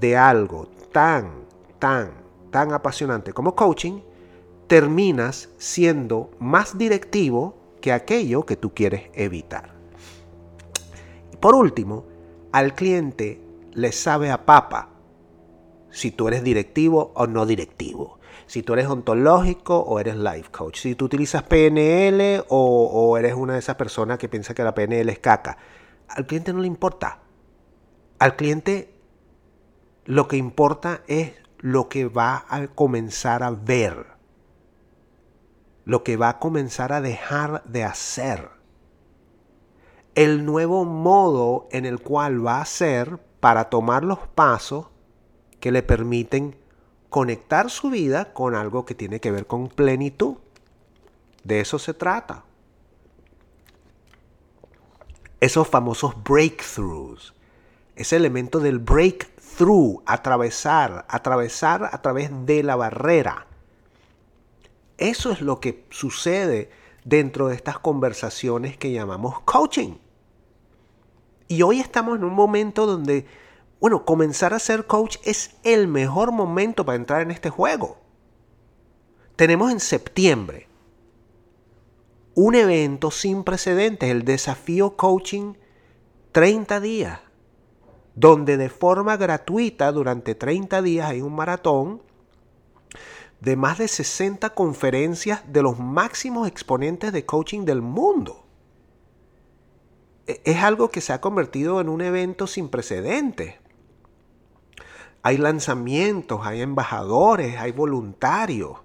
de 0.00 0.16
algo 0.16 0.66
tan, 0.90 1.44
tan, 1.78 2.14
tan 2.50 2.72
apasionante 2.72 3.32
como 3.32 3.54
coaching, 3.54 4.00
terminas 4.66 5.48
siendo 5.58 6.32
más 6.40 6.76
directivo 6.76 7.54
que 7.80 7.92
aquello 7.92 8.44
que 8.44 8.56
tú 8.56 8.74
quieres 8.74 9.02
evitar. 9.14 9.72
Por 11.38 11.54
último, 11.54 12.06
al 12.50 12.74
cliente 12.74 13.40
le 13.70 13.92
sabe 13.92 14.32
a 14.32 14.44
papa 14.44 14.88
si 15.90 16.10
tú 16.10 16.26
eres 16.26 16.42
directivo 16.42 17.12
o 17.14 17.28
no 17.28 17.46
directivo 17.46 18.18
si 18.52 18.62
tú 18.62 18.74
eres 18.74 18.86
ontológico 18.86 19.78
o 19.78 19.98
eres 19.98 20.14
life 20.14 20.50
coach, 20.50 20.76
si 20.80 20.94
tú 20.94 21.06
utilizas 21.06 21.42
PNL 21.42 22.44
o, 22.50 23.16
eres 23.16 23.32
una 23.32 23.54
de 23.54 23.60
esas 23.60 23.76
personas 23.76 24.18
que 24.18 24.28
piensa 24.28 24.52
que 24.52 24.62
la 24.62 24.74
PNL 24.74 25.08
es 25.08 25.20
caca. 25.20 25.56
Al 26.06 26.26
cliente 26.26 26.52
no 26.52 26.60
le 26.60 26.66
importa. 26.66 27.20
Al 28.18 28.36
cliente 28.36 28.94
lo 30.04 30.28
que 30.28 30.36
importa 30.36 31.00
es 31.06 31.32
lo 31.60 31.88
que 31.88 32.04
va 32.04 32.44
a 32.46 32.66
comenzar 32.66 33.42
a 33.42 33.52
ver, 33.52 34.08
lo 35.86 36.04
que 36.04 36.18
va 36.18 36.28
a 36.28 36.38
comenzar 36.38 36.92
a 36.92 37.00
dejar 37.00 37.64
de 37.64 37.84
hacer, 37.84 38.50
el 40.14 40.44
nuevo 40.44 40.84
modo 40.84 41.68
en 41.70 41.86
el 41.86 42.02
cual 42.02 42.46
va 42.46 42.60
a 42.60 42.66
ser 42.66 43.16
para 43.40 43.70
tomar 43.70 44.04
los 44.04 44.18
pasos 44.18 44.88
que 45.58 45.72
le 45.72 45.82
permiten 45.82 46.60
conectar 47.12 47.70
su 47.70 47.90
vida 47.90 48.32
con 48.32 48.56
algo 48.56 48.86
que 48.86 48.94
tiene 48.96 49.20
que 49.20 49.30
ver 49.30 49.46
con 49.46 49.68
plenitud. 49.68 50.38
De 51.44 51.60
eso 51.60 51.78
se 51.78 51.92
trata. 51.92 52.44
Esos 55.38 55.68
famosos 55.68 56.14
breakthroughs. 56.24 57.34
Ese 57.94 58.16
elemento 58.16 58.60
del 58.60 58.78
breakthrough, 58.78 60.02
atravesar, 60.06 61.04
atravesar 61.06 61.90
a 61.92 62.00
través 62.00 62.30
de 62.46 62.62
la 62.62 62.76
barrera. 62.76 63.46
Eso 64.96 65.32
es 65.32 65.42
lo 65.42 65.60
que 65.60 65.84
sucede 65.90 66.70
dentro 67.04 67.48
de 67.48 67.56
estas 67.56 67.78
conversaciones 67.78 68.78
que 68.78 68.90
llamamos 68.90 69.40
coaching. 69.40 69.98
Y 71.46 71.60
hoy 71.60 71.80
estamos 71.80 72.16
en 72.16 72.24
un 72.24 72.32
momento 72.32 72.86
donde 72.86 73.26
bueno, 73.82 74.04
comenzar 74.04 74.54
a 74.54 74.60
ser 74.60 74.86
coach 74.86 75.16
es 75.24 75.56
el 75.64 75.88
mejor 75.88 76.30
momento 76.30 76.84
para 76.84 76.94
entrar 76.94 77.20
en 77.20 77.32
este 77.32 77.50
juego. 77.50 77.98
Tenemos 79.34 79.72
en 79.72 79.80
septiembre 79.80 80.68
un 82.36 82.54
evento 82.54 83.10
sin 83.10 83.42
precedentes, 83.42 84.08
el 84.08 84.24
desafío 84.24 84.96
coaching 84.96 85.54
30 86.30 86.78
días, 86.78 87.18
donde 88.14 88.56
de 88.56 88.68
forma 88.68 89.16
gratuita 89.16 89.90
durante 89.90 90.36
30 90.36 90.80
días 90.80 91.10
hay 91.10 91.20
un 91.20 91.34
maratón 91.34 92.02
de 93.40 93.56
más 93.56 93.78
de 93.78 93.88
60 93.88 94.50
conferencias 94.50 95.52
de 95.52 95.60
los 95.60 95.80
máximos 95.80 96.46
exponentes 96.46 97.12
de 97.12 97.26
coaching 97.26 97.64
del 97.64 97.82
mundo. 97.82 98.46
E-, 100.28 100.40
es 100.44 100.58
algo 100.58 100.88
que 100.88 101.00
se 101.00 101.12
ha 101.12 101.20
convertido 101.20 101.80
en 101.80 101.88
un 101.88 102.00
evento 102.00 102.46
sin 102.46 102.68
precedentes 102.68 103.56
hay 105.22 105.38
lanzamientos, 105.38 106.40
hay 106.44 106.60
embajadores, 106.60 107.56
hay 107.58 107.72
voluntarios 107.72 108.78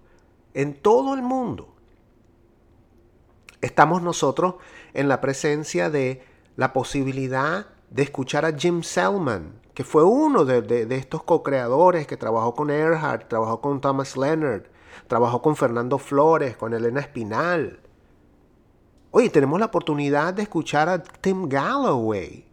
en 0.53 0.75
todo 0.75 1.13
el 1.15 1.21
mundo. 1.21 1.75
Estamos 3.61 4.01
nosotros 4.01 4.55
en 4.93 5.07
la 5.07 5.19
presencia 5.19 5.89
de 5.89 6.23
la 6.55 6.73
posibilidad 6.73 7.67
de 7.89 8.03
escuchar 8.03 8.45
a 8.45 8.53
Jim 8.53 8.83
Selman, 8.83 9.59
que 9.73 9.83
fue 9.83 10.03
uno 10.03 10.45
de, 10.45 10.87
estos 10.95 11.23
co-creadores 11.23 12.07
que 12.07 12.17
trabajó 12.17 12.55
con 12.55 12.69
Earhart, 12.69 13.27
trabajó 13.27 13.61
con 13.61 13.81
Thomas 13.81 14.17
Leonard, 14.17 14.63
trabajó 15.07 15.41
con 15.41 15.55
Fernando 15.55 15.97
Flores, 15.97 16.57
con 16.57 16.73
Elena 16.73 17.01
Espinal. 17.01 17.79
Oye, 19.11 19.29
tenemos 19.29 19.59
la 19.59 19.67
oportunidad 19.67 20.33
de 20.33 20.43
escuchar 20.43 20.89
a 20.89 21.01
Tim 21.01 21.47
Galloway, 21.47 22.46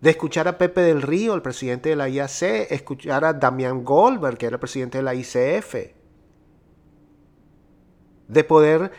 de 0.00 0.10
escuchar 0.10 0.46
a 0.46 0.58
Pepe 0.58 0.80
del 0.82 1.02
Río, 1.02 1.34
el 1.34 1.42
presidente 1.42 1.88
de 1.88 1.96
la 1.96 2.08
IAC, 2.08 2.70
escuchar 2.70 3.24
a 3.24 3.32
Damián 3.32 3.84
Goldberg, 3.84 4.38
que 4.38 4.46
era 4.46 4.56
el 4.56 4.60
presidente 4.60 4.98
de 4.98 5.04
la 5.04 5.14
ICF, 5.14 5.74
de 8.28 8.44
poder, 8.44 8.92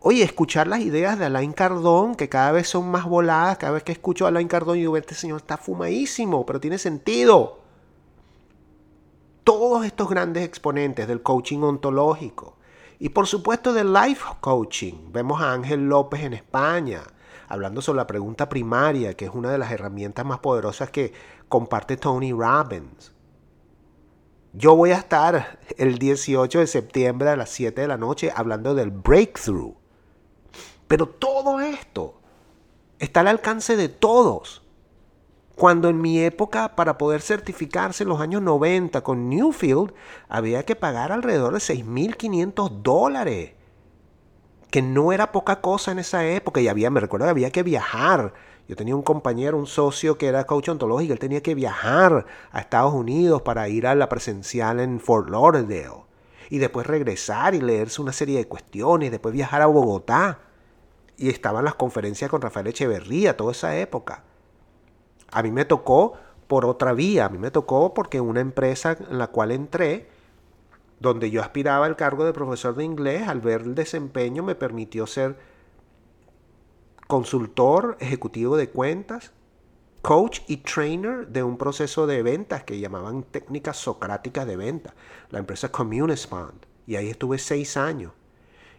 oye, 0.00 0.22
escuchar 0.22 0.66
las 0.66 0.80
ideas 0.80 1.18
de 1.18 1.24
Alain 1.24 1.52
Cardón, 1.52 2.16
que 2.16 2.28
cada 2.28 2.52
vez 2.52 2.68
son 2.68 2.90
más 2.90 3.06
voladas, 3.06 3.56
cada 3.56 3.72
vez 3.72 3.82
que 3.82 3.92
escucho 3.92 4.26
a 4.26 4.28
Alain 4.28 4.48
Cardón, 4.48 4.76
yo 4.76 4.80
digo, 4.80 4.96
este 4.96 5.14
señor 5.14 5.38
está 5.38 5.56
fumadísimo, 5.56 6.44
pero 6.44 6.60
tiene 6.60 6.78
sentido. 6.78 7.60
Todos 9.44 9.86
estos 9.86 10.08
grandes 10.08 10.44
exponentes 10.44 11.06
del 11.06 11.22
coaching 11.22 11.60
ontológico 11.60 12.56
y 12.98 13.10
por 13.10 13.26
supuesto 13.26 13.72
del 13.72 13.92
life 13.92 14.24
coaching. 14.40 15.12
Vemos 15.12 15.40
a 15.42 15.52
Ángel 15.52 15.88
López 15.88 16.22
en 16.22 16.32
España, 16.32 17.02
hablando 17.48 17.82
sobre 17.82 17.98
la 17.98 18.06
pregunta 18.06 18.48
primaria, 18.48 19.14
que 19.14 19.26
es 19.26 19.30
una 19.32 19.50
de 19.50 19.58
las 19.58 19.70
herramientas 19.70 20.24
más 20.24 20.38
poderosas 20.38 20.90
que 20.90 21.12
comparte 21.48 21.96
Tony 21.96 22.32
Robbins. 22.32 23.12
Yo 24.52 24.76
voy 24.76 24.92
a 24.92 24.98
estar 24.98 25.58
el 25.78 25.98
18 25.98 26.60
de 26.60 26.66
septiembre 26.66 27.28
a 27.28 27.36
las 27.36 27.50
7 27.50 27.80
de 27.80 27.88
la 27.88 27.96
noche 27.96 28.32
hablando 28.34 28.74
del 28.74 28.92
breakthrough. 28.92 29.74
Pero 30.86 31.08
todo 31.08 31.60
esto 31.60 32.20
está 32.98 33.20
al 33.20 33.28
alcance 33.28 33.76
de 33.76 33.88
todos. 33.88 34.62
Cuando 35.56 35.88
en 35.88 36.00
mi 36.00 36.20
época, 36.20 36.74
para 36.76 36.98
poder 36.98 37.20
certificarse 37.20 38.02
en 38.02 38.08
los 38.08 38.20
años 38.20 38.42
90 38.42 39.02
con 39.02 39.28
Newfield, 39.28 39.92
había 40.28 40.64
que 40.64 40.76
pagar 40.76 41.10
alrededor 41.10 41.52
de 41.54 41.60
6.500 41.60 42.82
dólares 42.82 43.52
que 44.74 44.82
no 44.82 45.12
era 45.12 45.30
poca 45.30 45.60
cosa 45.60 45.92
en 45.92 46.00
esa 46.00 46.26
época 46.26 46.60
y 46.60 46.66
había, 46.66 46.90
me 46.90 46.98
recuerdo 46.98 47.26
que 47.26 47.30
había 47.30 47.52
que 47.52 47.62
viajar. 47.62 48.34
Yo 48.66 48.74
tenía 48.74 48.96
un 48.96 49.04
compañero, 49.04 49.56
un 49.56 49.68
socio 49.68 50.18
que 50.18 50.26
era 50.26 50.48
coach 50.48 50.68
ontológico, 50.68 51.12
él 51.12 51.20
tenía 51.20 51.44
que 51.44 51.54
viajar 51.54 52.26
a 52.50 52.58
Estados 52.58 52.92
Unidos 52.92 53.42
para 53.42 53.68
ir 53.68 53.86
a 53.86 53.94
la 53.94 54.08
presencial 54.08 54.80
en 54.80 54.98
Fort 54.98 55.30
Lauderdale 55.30 56.02
y 56.50 56.58
después 56.58 56.88
regresar 56.88 57.54
y 57.54 57.60
leerse 57.60 58.02
una 58.02 58.12
serie 58.12 58.36
de 58.36 58.48
cuestiones, 58.48 59.12
después 59.12 59.32
viajar 59.32 59.62
a 59.62 59.66
Bogotá. 59.66 60.40
Y 61.18 61.28
estaban 61.28 61.64
las 61.64 61.76
conferencias 61.76 62.28
con 62.28 62.40
Rafael 62.40 62.66
Echeverría, 62.66 63.36
toda 63.36 63.52
esa 63.52 63.76
época. 63.76 64.24
A 65.30 65.44
mí 65.44 65.52
me 65.52 65.66
tocó 65.66 66.14
por 66.48 66.66
otra 66.66 66.94
vía, 66.94 67.26
a 67.26 67.28
mí 67.28 67.38
me 67.38 67.52
tocó 67.52 67.94
porque 67.94 68.20
una 68.20 68.40
empresa 68.40 68.98
en 69.08 69.18
la 69.18 69.28
cual 69.28 69.52
entré 69.52 70.08
donde 71.00 71.30
yo 71.30 71.42
aspiraba 71.42 71.86
al 71.86 71.96
cargo 71.96 72.24
de 72.24 72.32
profesor 72.32 72.74
de 72.74 72.84
inglés, 72.84 73.28
al 73.28 73.40
ver 73.40 73.62
el 73.62 73.74
desempeño 73.74 74.42
me 74.42 74.54
permitió 74.54 75.06
ser 75.06 75.36
consultor 77.06 77.96
ejecutivo 78.00 78.56
de 78.56 78.70
cuentas, 78.70 79.32
coach 80.02 80.40
y 80.46 80.58
trainer 80.58 81.28
de 81.28 81.42
un 81.42 81.56
proceso 81.56 82.06
de 82.06 82.22
ventas 82.22 82.64
que 82.64 82.78
llamaban 82.78 83.22
técnicas 83.22 83.76
socráticas 83.76 84.46
de 84.46 84.56
venta, 84.56 84.94
la 85.30 85.38
empresa 85.38 85.70
Communispond. 85.70 86.66
Y 86.86 86.96
ahí 86.96 87.08
estuve 87.08 87.38
seis 87.38 87.76
años. 87.76 88.12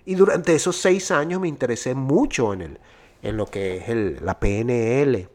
Y 0.05 0.15
durante 0.15 0.53
esos 0.53 0.75
seis 0.75 1.09
años 1.09 1.41
me 1.41 1.47
interesé 1.47 1.95
mucho 1.95 2.53
en, 2.53 2.61
el, 2.61 2.79
en 3.23 3.37
lo 3.37 3.47
que 3.47 3.77
es 3.77 3.89
el, 3.89 4.23
la 4.23 4.39
PNL. 4.39 5.27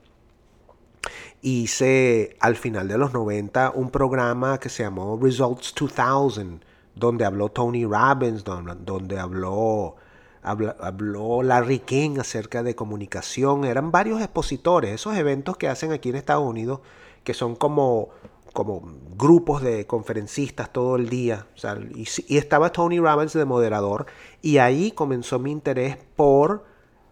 Hice 1.42 2.36
al 2.38 2.56
final 2.56 2.86
de 2.86 2.98
los 2.98 3.12
90 3.12 3.72
un 3.74 3.90
programa 3.90 4.60
que 4.60 4.68
se 4.68 4.84
llamó 4.84 5.18
Results 5.20 5.74
2000 5.74 6.60
donde 6.94 7.24
habló 7.24 7.48
Tony 7.50 7.84
Robbins, 7.84 8.44
donde, 8.44 9.18
habló, 9.18 9.96
habló, 10.42 11.42
Larry 11.42 11.80
King 11.80 12.18
acerca 12.18 12.62
de 12.62 12.74
comunicación. 12.74 13.64
Eran 13.64 13.90
varios 13.90 14.20
expositores, 14.20 14.92
esos 14.92 15.16
eventos 15.16 15.56
que 15.56 15.68
hacen 15.68 15.92
aquí 15.92 16.10
en 16.10 16.16
Estados 16.16 16.46
Unidos, 16.46 16.80
que 17.24 17.34
son 17.34 17.56
como, 17.56 18.08
como 18.52 18.82
grupos 19.16 19.62
de 19.62 19.86
conferencistas 19.86 20.72
todo 20.72 20.96
el 20.96 21.08
día. 21.08 21.46
y, 21.94 22.36
estaba 22.36 22.72
Tony 22.72 22.98
Robbins 22.98 23.32
de 23.32 23.44
moderador, 23.44 24.06
y 24.42 24.58
ahí 24.58 24.92
comenzó 24.92 25.38
mi 25.38 25.50
interés 25.50 25.96
por 26.16 26.64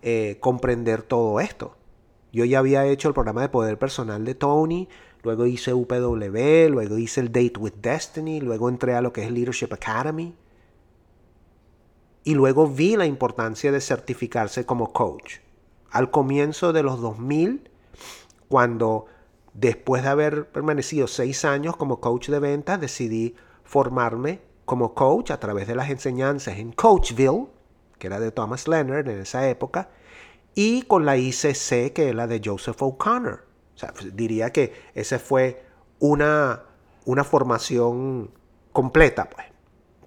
eh, 0.02 0.36
comprender 0.40 1.02
todo 1.02 1.40
esto. 1.40 1.74
Yo 2.32 2.44
ya 2.44 2.58
había 2.58 2.84
hecho 2.86 3.08
el 3.08 3.14
programa 3.14 3.40
de 3.40 3.48
poder 3.48 3.78
personal 3.78 4.24
de 4.24 4.34
Tony, 4.34 4.88
luego 5.28 5.44
hice 5.44 5.74
UPW, 5.74 6.70
luego 6.70 6.96
hice 6.96 7.20
el 7.20 7.30
Date 7.30 7.58
with 7.58 7.74
Destiny, 7.82 8.40
luego 8.40 8.70
entré 8.70 8.94
a 8.94 9.02
lo 9.02 9.12
que 9.12 9.24
es 9.24 9.30
Leadership 9.30 9.74
Academy. 9.74 10.34
Y 12.24 12.34
luego 12.34 12.66
vi 12.66 12.96
la 12.96 13.04
importancia 13.04 13.70
de 13.70 13.82
certificarse 13.82 14.64
como 14.64 14.90
coach. 14.94 15.40
Al 15.90 16.10
comienzo 16.10 16.72
de 16.72 16.82
los 16.82 17.02
2000, 17.02 17.68
cuando 18.48 19.04
después 19.52 20.02
de 20.02 20.08
haber 20.08 20.48
permanecido 20.48 21.06
seis 21.06 21.44
años 21.44 21.76
como 21.76 22.00
coach 22.00 22.30
de 22.30 22.38
ventas, 22.38 22.80
decidí 22.80 23.34
formarme 23.64 24.40
como 24.64 24.94
coach 24.94 25.30
a 25.30 25.40
través 25.40 25.68
de 25.68 25.74
las 25.74 25.90
enseñanzas 25.90 26.56
en 26.56 26.72
Coachville, 26.72 27.48
que 27.98 28.06
era 28.06 28.18
de 28.18 28.32
Thomas 28.32 28.66
Leonard 28.66 29.08
en 29.10 29.20
esa 29.20 29.46
época, 29.46 29.90
y 30.54 30.82
con 30.82 31.04
la 31.04 31.18
ICC, 31.18 31.92
que 31.92 32.08
es 32.08 32.14
la 32.14 32.26
de 32.26 32.40
Joseph 32.42 32.80
O'Connor. 32.80 33.47
O 33.78 33.80
sea, 33.80 33.94
diría 34.12 34.50
que 34.50 34.72
esa 34.94 35.20
fue 35.20 35.62
una, 36.00 36.64
una 37.04 37.22
formación 37.22 38.32
completa, 38.72 39.30
pues, 39.30 39.46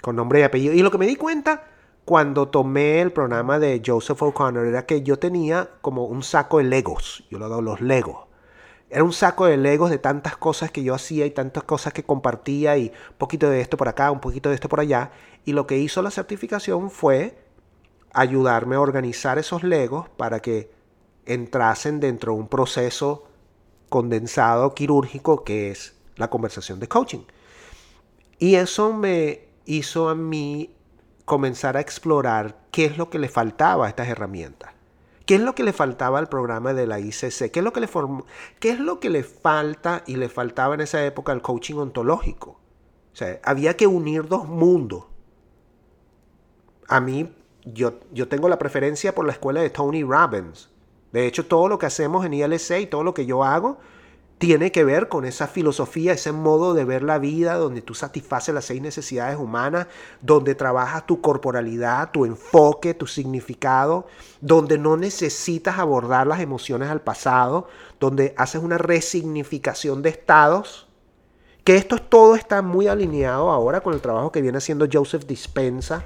con 0.02 0.18
nombre 0.18 0.42
y 0.42 0.44
apellido. 0.44 0.74
Y 0.74 0.82
lo 0.82 0.92
que 0.92 0.98
me 0.98 1.08
di 1.08 1.16
cuenta 1.16 1.64
cuando 2.04 2.50
tomé 2.50 3.00
el 3.00 3.14
programa 3.14 3.60
de 3.60 3.82
Joseph 3.86 4.22
O'Connor 4.22 4.68
era 4.68 4.86
que 4.86 5.04
yo 5.04 5.18
tenía 5.20 5.70
como 5.80 6.04
un 6.04 6.22
saco 6.22 6.58
de 6.58 6.66
legos, 6.66 7.24
yo 7.32 7.40
lo 7.40 7.46
hago 7.46 7.62
los 7.62 7.80
legos. 7.80 8.28
Era 8.90 9.06
un 9.06 9.14
saco 9.14 9.46
de 9.46 9.56
legos 9.56 9.90
de 9.90 10.00
tantas 10.00 10.36
cosas 10.36 10.70
que 10.70 10.84
yo 10.84 10.94
hacía 10.94 11.26
y 11.26 11.32
tantas 11.32 11.64
cosas 11.64 11.94
que 11.94 12.04
compartía 12.04 12.76
y 12.76 12.88
un 12.88 13.18
poquito 13.18 13.50
de 13.50 13.62
esto 13.62 13.78
por 13.78 13.88
acá, 13.88 14.12
un 14.12 14.20
poquito 14.20 14.50
de 14.50 14.56
esto 14.56 14.68
por 14.68 14.82
allá. 14.82 15.12
Y 15.46 15.54
lo 15.54 15.66
que 15.66 15.78
hizo 15.78 16.02
la 16.02 16.12
certificación 16.12 16.92
fue 16.92 17.42
ayudarme 18.12 18.76
a 18.76 18.82
organizar 18.82 19.40
esos 19.40 19.64
legos 19.64 20.10
para 20.10 20.42
que 20.42 20.70
entrasen 21.26 22.02
dentro 22.02 22.34
de 22.34 22.40
un 22.40 22.50
proceso 22.50 23.31
condensado 23.92 24.74
quirúrgico 24.74 25.44
que 25.44 25.70
es 25.70 25.94
la 26.16 26.30
conversación 26.30 26.80
de 26.80 26.88
coaching. 26.88 27.26
Y 28.40 28.56
eso 28.56 28.94
me 28.94 29.50
hizo 29.66 30.08
a 30.08 30.16
mí 30.16 30.74
comenzar 31.26 31.76
a 31.76 31.82
explorar 31.82 32.58
qué 32.72 32.86
es 32.86 32.98
lo 32.98 33.10
que 33.10 33.20
le 33.20 33.28
faltaba 33.28 33.86
a 33.86 33.90
estas 33.90 34.08
herramientas. 34.08 34.72
¿Qué 35.26 35.36
es 35.36 35.42
lo 35.42 35.56
que 35.56 35.64
le 35.64 35.74
faltaba 35.74 36.20
al 36.20 36.30
programa 36.30 36.74
de 36.74 36.88
la 36.88 37.02
ICC? 37.02 37.52
¿Qué 37.52 37.60
es 37.60 37.64
lo 37.64 37.74
que 37.74 37.82
le, 37.82 37.90
qué 38.62 38.70
es 38.70 38.80
lo 38.80 39.02
que 39.02 39.10
le 39.10 39.24
falta 39.24 40.04
y 40.08 40.16
le 40.16 40.30
faltaba 40.30 40.74
en 40.74 40.82
esa 40.82 41.06
época 41.06 41.34
al 41.34 41.42
coaching 41.42 41.76
ontológico? 41.76 42.52
O 43.12 43.16
sea, 43.16 43.42
había 43.44 43.76
que 43.76 43.88
unir 43.88 44.26
dos 44.26 44.48
mundos. 44.48 45.04
A 46.88 47.02
mí, 47.02 47.30
yo, 47.66 48.00
yo 48.14 48.30
tengo 48.30 48.48
la 48.48 48.58
preferencia 48.58 49.14
por 49.14 49.26
la 49.26 49.34
escuela 49.34 49.62
de 49.62 49.70
Tony 49.70 50.02
Robbins. 50.02 50.70
De 51.12 51.28
hecho, 51.28 51.46
todo 51.46 51.68
lo 51.68 51.78
que 51.78 51.86
hacemos 51.86 52.26
en 52.26 52.34
ILC 52.34 52.80
y 52.82 52.86
todo 52.88 53.04
lo 53.04 53.14
que 53.14 53.26
yo 53.26 53.44
hago 53.44 53.78
tiene 54.42 54.72
que 54.72 54.84
ver 54.84 55.08
con 55.08 55.26
esa 55.26 55.46
filosofía, 55.46 56.14
ese 56.14 56.32
modo 56.32 56.74
de 56.74 56.84
ver 56.84 57.04
la 57.04 57.20
vida 57.20 57.58
donde 57.58 57.84
tú 57.84 57.94
satisfaces 57.94 58.56
las 58.56 58.66
seis 58.66 58.82
necesidades 58.82 59.38
humanas, 59.38 59.86
donde 60.20 60.56
trabajas 60.56 61.06
tu 61.06 61.22
corporalidad, 61.22 62.10
tu 62.10 62.26
enfoque, 62.26 62.96
tu 62.96 63.06
significado, 63.06 64.08
donde 64.40 64.80
no 64.80 64.98
necesitas 64.98 65.78
abordar 65.78 66.26
las 66.26 66.40
emociones 66.40 66.90
al 66.90 67.02
pasado, 67.02 67.68
donde 68.00 68.34
haces 68.36 68.64
una 68.64 68.80
resignificación 68.80 70.02
de 70.02 70.10
estados. 70.10 70.88
Que 71.64 71.76
esto 71.76 72.00
todo 72.00 72.34
está 72.34 72.64
muy 72.64 72.88
alineado 72.88 73.52
ahora 73.52 73.82
con 73.82 73.94
el 73.94 74.02
trabajo 74.02 74.32
que 74.32 74.42
viene 74.42 74.58
haciendo 74.58 74.88
Joseph 74.92 75.28
Dispensa 75.28 76.04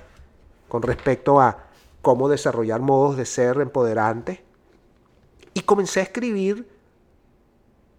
con 0.67 0.81
respecto 0.81 1.39
a 1.39 1.67
cómo 2.01 2.27
desarrollar 2.27 2.81
modos 2.81 3.15
de 3.15 3.25
ser 3.25 3.61
empoderantes. 3.61 4.39
Y 5.55 5.61
comencé 5.61 6.01
a 6.01 6.03
escribir 6.03 6.67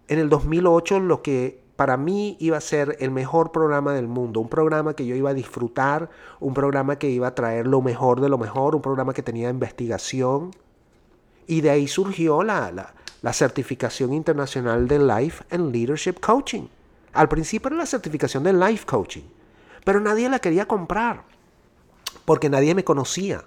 en 0.07 0.19
el 0.19 0.29
2008 0.29 0.99
lo 1.01 1.21
que 1.21 1.59
para 1.75 1.97
mí 1.97 2.37
iba 2.39 2.55
a 2.55 2.61
ser 2.61 2.95
el 2.99 3.11
mejor 3.11 3.51
programa 3.51 3.93
del 3.93 4.07
mundo, 4.07 4.39
un 4.39 4.47
programa 4.47 4.93
que 4.93 5.05
yo 5.05 5.15
iba 5.15 5.31
a 5.31 5.33
disfrutar, 5.33 6.09
un 6.39 6.53
programa 6.53 6.97
que 6.97 7.09
iba 7.09 7.27
a 7.27 7.35
traer 7.35 7.65
lo 7.65 7.81
mejor 7.81 8.21
de 8.21 8.29
lo 8.29 8.37
mejor, 8.37 8.75
un 8.75 8.81
programa 8.81 9.13
que 9.13 9.23
tenía 9.23 9.49
investigación. 9.49 10.51
Y 11.47 11.61
de 11.61 11.71
ahí 11.71 11.87
surgió 11.87 12.43
la, 12.43 12.93
la, 13.21 13.33
certificación 13.33 14.13
internacional 14.13 14.87
de 14.87 14.99
Life 14.99 15.43
and 15.49 15.73
Leadership 15.73 16.19
Coaching. 16.19 16.67
Al 17.13 17.27
principio 17.27 17.69
era 17.69 17.77
la 17.77 17.85
certificación 17.87 18.43
de 18.43 18.53
Life 18.53 18.85
Coaching, 18.85 19.23
pero 19.83 19.99
nadie 19.99 20.29
la 20.29 20.39
quería 20.39 20.67
comprar 20.67 21.23
porque 22.25 22.49
nadie 22.49 22.75
me 22.75 22.83
conocía. 22.83 23.45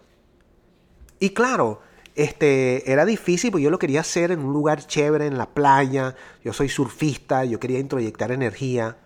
Y 1.21 1.31
claro, 1.31 1.81
este, 2.15 2.91
era 2.91 3.05
difícil 3.05 3.51
porque 3.51 3.65
yo 3.65 3.71
lo 3.71 3.79
quería 3.79 4.01
hacer 4.01 4.31
en 4.33 4.41
un 4.41 4.53
lugar 4.53 4.87
chévere, 4.87 5.27
en 5.27 5.39
la 5.39 5.47
playa. 5.47 6.15
Yo 6.45 6.53
soy 6.53 6.69
surfista, 6.69 7.45
yo 7.45 7.61
quería 7.61 7.79
introyectar 7.79 8.33
energía. 8.33 8.97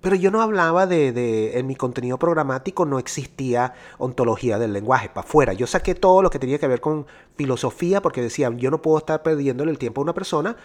Pero 0.00 0.16
yo 0.16 0.30
no 0.30 0.42
hablaba 0.42 0.86
de, 0.86 1.12
de, 1.12 1.58
en 1.58 1.66
mi 1.66 1.76
contenido 1.76 2.18
programático 2.18 2.84
no 2.84 2.98
existía 2.98 3.72
ontología 3.96 4.58
del 4.58 4.74
lenguaje 4.74 5.08
para 5.08 5.26
afuera. 5.26 5.52
Yo 5.54 5.66
saqué 5.66 5.94
todo 5.94 6.20
lo 6.20 6.28
que 6.28 6.38
tenía 6.38 6.58
que 6.58 6.68
ver 6.68 6.80
con 6.80 7.06
filosofía 7.36 8.02
porque 8.02 8.20
decía, 8.20 8.52
yo 8.54 8.70
no 8.70 8.82
puedo 8.82 8.98
estar 8.98 9.22
perdiéndole 9.22 9.70
el 9.70 9.78
tiempo 9.78 10.02
a 10.02 10.04
una 10.04 10.12
persona 10.12 10.56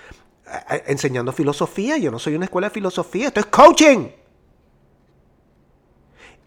eh, 0.45 0.57
eh, 0.71 0.83
enseñando 0.87 1.31
filosofía. 1.31 1.97
Yo 1.97 2.11
no 2.11 2.19
soy 2.19 2.35
una 2.35 2.45
escuela 2.45 2.67
de 2.67 2.73
filosofía, 2.73 3.27
esto 3.27 3.39
es 3.39 3.45
coaching. 3.45 4.07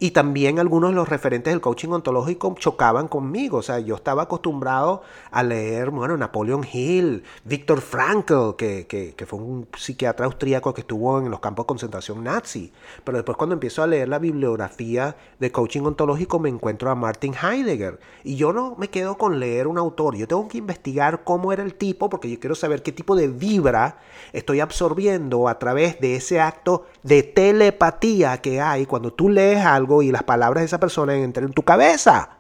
Y 0.03 0.11
también 0.11 0.59
algunos 0.59 0.91
de 0.91 0.97
los 0.97 1.09
referentes 1.09 1.53
del 1.53 1.61
coaching 1.61 1.91
ontológico 1.91 2.57
chocaban 2.59 3.07
conmigo. 3.07 3.59
O 3.59 3.63
sea, 3.63 3.79
yo 3.79 3.95
estaba 3.95 4.25
acostumbrado 4.25 5.03
a 5.31 5.45
leer, 5.45 5.91
bueno, 5.91 6.17
Napoleon 6.17 6.67
Hill, 6.73 7.23
Viktor 7.45 7.81
Frankl, 7.81 8.57
que, 8.59 8.89
que, 8.89 9.27
fue 9.27 9.39
un 9.39 9.69
psiquiatra 9.79 10.27
austríaco 10.27 10.75
que 10.75 10.81
estuvo 10.81 11.21
en 11.21 11.31
los 11.31 11.39
campos 11.39 11.67
de 11.67 11.69
concentración 11.69 12.25
nazi. 12.25 12.73
Pero 13.05 13.19
después 13.19 13.39
cuando 13.39 13.53
empiezo 13.55 13.81
a 13.81 13.87
leer 13.87 14.09
la 14.09 14.19
bibliografía 14.19 15.15
de 15.39 15.53
coaching 15.53 15.83
ontológico 15.83 16.41
me 16.41 16.49
encuentro 16.49 16.91
a 16.91 16.97
Martin 16.97 17.33
Heidegger. 17.41 18.01
Y 18.25 18.35
yo 18.35 18.53
no 18.53 18.75
me 18.77 18.91
quedo 18.91 19.17
con 19.17 19.39
leer 19.39 19.69
un 19.69 19.79
autor. 19.79 20.17
Yo 20.17 20.27
tengo 20.27 20.49
que 20.49 20.59
investigar 20.59 21.23
cómo 21.23 21.53
era 21.53 21.63
el 21.63 21.77
tipo 21.77 22.11
porque 22.11 22.29
yo 22.29 22.41
quiero 22.41 22.57
saber 22.57 22.83
qué 22.83 22.91
tipo 22.91 23.15
de 23.15 23.29
vibra 23.29 23.99
estoy 24.33 24.59
absorbiendo 24.59 25.47
a 25.47 25.61
través 25.61 26.01
de 26.01 26.17
ese 26.17 26.41
acto 26.41 26.87
de 27.05 27.23
telepatía 27.23 28.39
que 28.39 28.61
hay 28.61 28.85
cuando 28.85 29.13
tú 29.13 29.29
lees 29.29 29.65
algo 29.65 29.92
y 30.01 30.11
las 30.11 30.23
palabras 30.23 30.63
de 30.63 30.67
esa 30.67 30.81
persona 30.81 31.15
entran 31.15 31.47
en 31.47 31.53
tu 31.53 31.63
cabeza. 31.63 32.39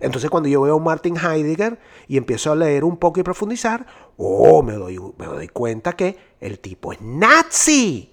Entonces 0.00 0.30
cuando 0.30 0.48
yo 0.48 0.60
veo 0.62 0.76
a 0.76 0.80
Martin 0.80 1.16
Heidegger 1.16 1.80
y 2.06 2.16
empiezo 2.16 2.52
a 2.52 2.56
leer 2.56 2.84
un 2.84 2.98
poco 2.98 3.18
y 3.18 3.24
profundizar, 3.24 3.86
oh, 4.16 4.62
me 4.62 4.74
doy, 4.74 5.00
me 5.18 5.26
doy 5.26 5.48
cuenta 5.48 5.94
que 5.94 6.16
el 6.40 6.60
tipo 6.60 6.92
es 6.92 7.00
nazi. 7.00 8.12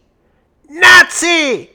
¡Nazi! 0.70 1.70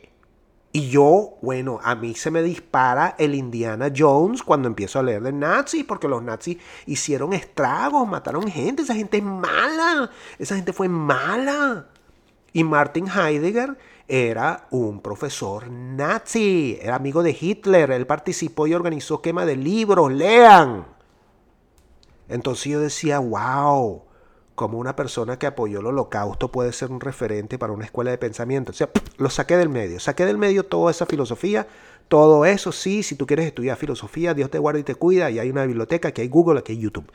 Y 0.72 0.88
yo, 0.88 1.36
bueno, 1.42 1.80
a 1.82 1.96
mí 1.96 2.14
se 2.14 2.30
me 2.30 2.44
dispara 2.44 3.16
el 3.18 3.34
Indiana 3.34 3.90
Jones 3.94 4.42
cuando 4.44 4.68
empiezo 4.68 5.00
a 5.00 5.02
leer 5.02 5.20
de 5.22 5.32
nazis, 5.32 5.84
porque 5.84 6.06
los 6.06 6.22
nazis 6.22 6.58
hicieron 6.86 7.32
estragos, 7.32 8.06
mataron 8.06 8.46
gente, 8.48 8.82
esa 8.82 8.94
gente 8.94 9.16
es 9.16 9.24
mala, 9.24 10.10
esa 10.38 10.54
gente 10.54 10.72
fue 10.72 10.88
mala. 10.88 11.88
Y 12.52 12.62
Martin 12.62 13.08
Heidegger 13.08 13.76
era 14.10 14.66
un 14.72 15.00
profesor 15.00 15.70
nazi, 15.70 16.76
era 16.82 16.96
amigo 16.96 17.22
de 17.22 17.36
Hitler, 17.38 17.92
él 17.92 18.08
participó 18.08 18.66
y 18.66 18.74
organizó 18.74 19.22
quema 19.22 19.46
de 19.46 19.54
libros, 19.54 20.12
lean. 20.12 20.84
Entonces 22.28 22.72
yo 22.72 22.80
decía, 22.80 23.20
wow, 23.20 24.02
como 24.56 24.78
una 24.78 24.96
persona 24.96 25.38
que 25.38 25.46
apoyó 25.46 25.78
el 25.78 25.86
holocausto 25.86 26.50
puede 26.50 26.72
ser 26.72 26.90
un 26.90 27.00
referente 27.00 27.56
para 27.56 27.72
una 27.72 27.84
escuela 27.84 28.10
de 28.10 28.18
pensamiento. 28.18 28.72
O 28.72 28.74
sea, 28.74 28.90
lo 29.16 29.30
saqué 29.30 29.56
del 29.56 29.68
medio, 29.68 30.00
saqué 30.00 30.26
del 30.26 30.38
medio 30.38 30.66
toda 30.66 30.90
esa 30.90 31.06
filosofía, 31.06 31.68
todo 32.08 32.44
eso, 32.44 32.72
sí, 32.72 33.04
si 33.04 33.14
tú 33.14 33.26
quieres 33.26 33.46
estudiar 33.46 33.76
filosofía, 33.76 34.34
Dios 34.34 34.50
te 34.50 34.58
guarda 34.58 34.80
y 34.80 34.82
te 34.82 34.96
cuida, 34.96 35.30
y 35.30 35.38
hay 35.38 35.50
una 35.50 35.66
biblioteca, 35.66 36.08
aquí 36.08 36.22
hay 36.22 36.28
Google, 36.28 36.58
aquí 36.58 36.72
hay 36.72 36.80
YouTube. 36.80 37.06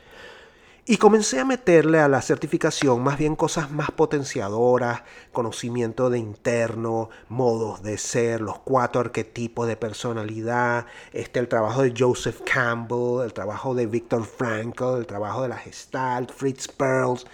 Y 0.88 0.98
comencé 0.98 1.40
a 1.40 1.44
meterle 1.44 1.98
a 1.98 2.06
la 2.06 2.22
certificación 2.22 3.02
más 3.02 3.18
bien 3.18 3.34
cosas 3.34 3.72
más 3.72 3.90
potenciadoras, 3.90 5.02
conocimiento 5.32 6.10
de 6.10 6.20
interno, 6.20 7.10
modos 7.28 7.82
de 7.82 7.98
ser, 7.98 8.40
los 8.40 8.60
cuatro 8.60 9.00
arquetipos 9.00 9.66
de 9.66 9.76
personalidad, 9.76 10.86
este, 11.12 11.40
el 11.40 11.48
trabajo 11.48 11.82
de 11.82 11.92
Joseph 11.98 12.42
Campbell, 12.44 13.24
el 13.24 13.32
trabajo 13.32 13.74
de 13.74 13.86
Viktor 13.86 14.24
Frankl, 14.24 14.98
el 14.98 15.06
trabajo 15.06 15.42
de 15.42 15.48
la 15.48 15.56
Gestalt, 15.56 16.30
Fritz 16.30 16.68
Perls. 16.68 17.26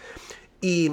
Y 0.63 0.91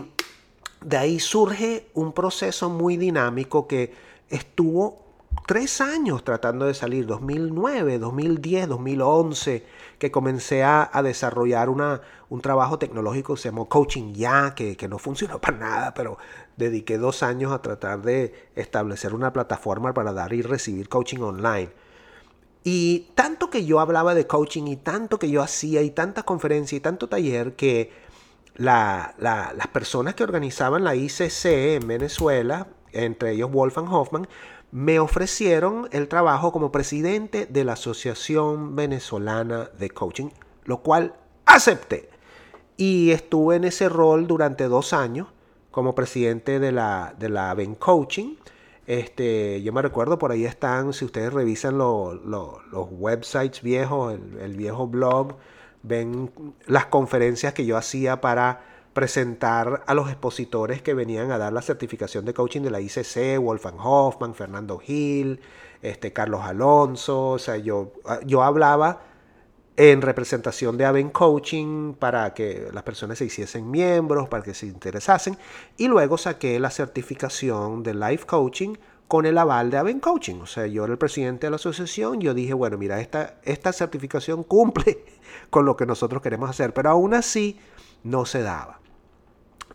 de 0.81 0.97
ahí 0.97 1.21
surge 1.21 1.87
un 1.93 2.11
proceso 2.11 2.69
muy 2.69 2.97
dinámico 2.97 3.67
que 3.67 3.93
estuvo 4.29 5.08
tres 5.49 5.81
años 5.81 6.23
tratando 6.23 6.67
de 6.67 6.75
salir, 6.75 7.07
2009, 7.07 7.97
2010, 7.97 8.67
2011, 8.67 9.65
que 9.97 10.11
comencé 10.11 10.61
a, 10.63 10.91
desarrollar 11.03 11.69
una, 11.69 12.01
un 12.29 12.39
trabajo 12.39 12.77
tecnológico 12.77 13.33
que 13.33 13.41
se 13.41 13.49
llamó 13.49 13.67
Coaching 13.67 14.13
Ya, 14.13 14.53
que, 14.53 14.77
que, 14.77 14.87
no 14.87 14.99
funcionó 14.99 15.41
para 15.41 15.57
nada, 15.57 15.93
pero 15.95 16.19
dediqué 16.55 16.99
dos 16.99 17.23
años 17.23 17.51
a 17.51 17.63
tratar 17.63 18.03
de 18.03 18.51
establecer 18.53 19.15
una 19.15 19.33
plataforma 19.33 19.91
para 19.91 20.13
dar 20.13 20.33
y 20.33 20.43
recibir 20.43 20.87
coaching 20.87 21.21
online. 21.21 21.71
Y 22.63 23.07
tanto 23.15 23.49
que 23.49 23.65
yo 23.65 23.79
hablaba 23.79 24.13
de 24.13 24.27
coaching 24.27 24.67
y 24.67 24.75
tanto 24.75 25.17
que 25.17 25.31
yo 25.31 25.41
hacía 25.41 25.81
y 25.81 25.89
tantas 25.89 26.25
conferencias 26.25 26.77
y 26.77 26.79
tanto 26.79 27.09
taller 27.09 27.55
que 27.55 27.91
las 28.53 29.67
personas 29.73 30.13
que 30.13 30.23
organizaban 30.23 30.83
la 30.83 30.93
ICC 30.93 31.45
en 31.81 31.87
Venezuela, 31.87 32.67
entre 32.91 33.31
ellos 33.31 33.51
Wolfgang 33.51 33.91
Hoffman, 33.91 34.27
me 34.71 34.99
ofrecieron 34.99 35.87
el 35.91 36.07
trabajo 36.07 36.51
como 36.51 36.71
presidente 36.71 37.45
de 37.47 37.63
la 37.63 37.73
Asociación 37.73 38.75
Venezolana 38.75 39.69
de 39.77 39.89
Coaching, 39.89 40.29
lo 40.65 40.81
cual 40.81 41.15
acepté. 41.45 42.09
Y 42.77 43.11
estuve 43.11 43.55
en 43.55 43.63
ese 43.63 43.89
rol 43.89 44.27
durante 44.27 44.65
dos 44.65 44.93
años 44.93 45.27
como 45.71 45.95
presidente 45.95 46.59
de 46.59 46.71
la, 46.71 47.15
de 47.17 47.29
la 47.29 47.53
Ben 47.53 47.75
Coaching. 47.75 48.35
Este, 48.85 49.61
yo 49.61 49.73
me 49.73 49.81
recuerdo, 49.81 50.17
por 50.17 50.31
ahí 50.31 50.45
están, 50.45 50.93
si 50.93 51.05
ustedes 51.05 51.31
revisan 51.31 51.77
los 51.77 52.19
websites 52.91 53.61
viejos, 53.61 54.13
el, 54.13 54.55
viejo 54.55 54.87
blog, 54.87 55.35
ven 55.83 56.31
las 56.65 56.87
conferencias 56.87 57.53
que 57.53 57.65
yo 57.65 57.77
hacía 57.77 58.21
para 58.21 58.61
presentar 58.99 59.81
a 59.87 59.93
los 59.93 60.09
expositores 60.09 60.81
que 60.81 60.93
venían 60.93 61.31
a 61.31 61.37
dar 61.37 61.53
la 61.53 61.61
certificación 61.61 62.25
de 62.25 62.33
coaching 62.33 62.59
de 62.59 62.69
la 62.69 62.81
ICC, 62.81 63.39
Wolfgang 63.39 63.79
Hoffman, 63.79 64.35
Fernando 64.35 64.77
Gil, 64.77 65.39
este, 65.81 66.11
Carlos 66.11 66.41
Alonso, 66.43 67.29
o 67.29 67.39
sea, 67.39 67.55
yo, 67.55 67.93
yo 68.25 68.43
hablaba 68.43 69.03
en 69.77 70.01
representación 70.01 70.75
de 70.75 70.83
Aven 70.83 71.11
Coaching 71.11 71.93
para 71.93 72.33
que 72.33 72.67
las 72.73 72.83
personas 72.83 73.19
se 73.19 73.23
hiciesen 73.23 73.71
miembros, 73.71 74.27
para 74.27 74.43
que 74.43 74.53
se 74.53 74.65
interesasen. 74.65 75.37
Y 75.77 75.87
luego 75.87 76.17
saqué 76.17 76.59
la 76.59 76.69
certificación 76.69 77.81
de 77.81 77.93
Life 77.93 78.25
Coaching 78.25 78.75
con 79.07 79.25
el 79.25 79.37
aval 79.37 79.71
de 79.71 79.77
Aven 79.77 80.01
Coaching. 80.01 80.41
O 80.41 80.45
sea, 80.45 80.67
yo 80.67 80.83
era 80.83 80.91
el 80.91 80.99
presidente 80.99 81.47
de 81.47 81.51
la 81.51 81.55
asociación, 81.55 82.19
yo 82.19 82.33
dije, 82.33 82.53
bueno, 82.53 82.77
mira, 82.77 82.99
esta, 82.99 83.39
esta 83.45 83.71
certificación 83.71 84.43
cumple 84.43 85.05
con 85.49 85.63
lo 85.63 85.77
que 85.77 85.85
nosotros 85.85 86.21
queremos 86.21 86.49
hacer, 86.49 86.73
pero 86.73 86.89
aún 86.89 87.13
así 87.13 87.57
no 88.03 88.25
se 88.25 88.41
daba. 88.41 88.78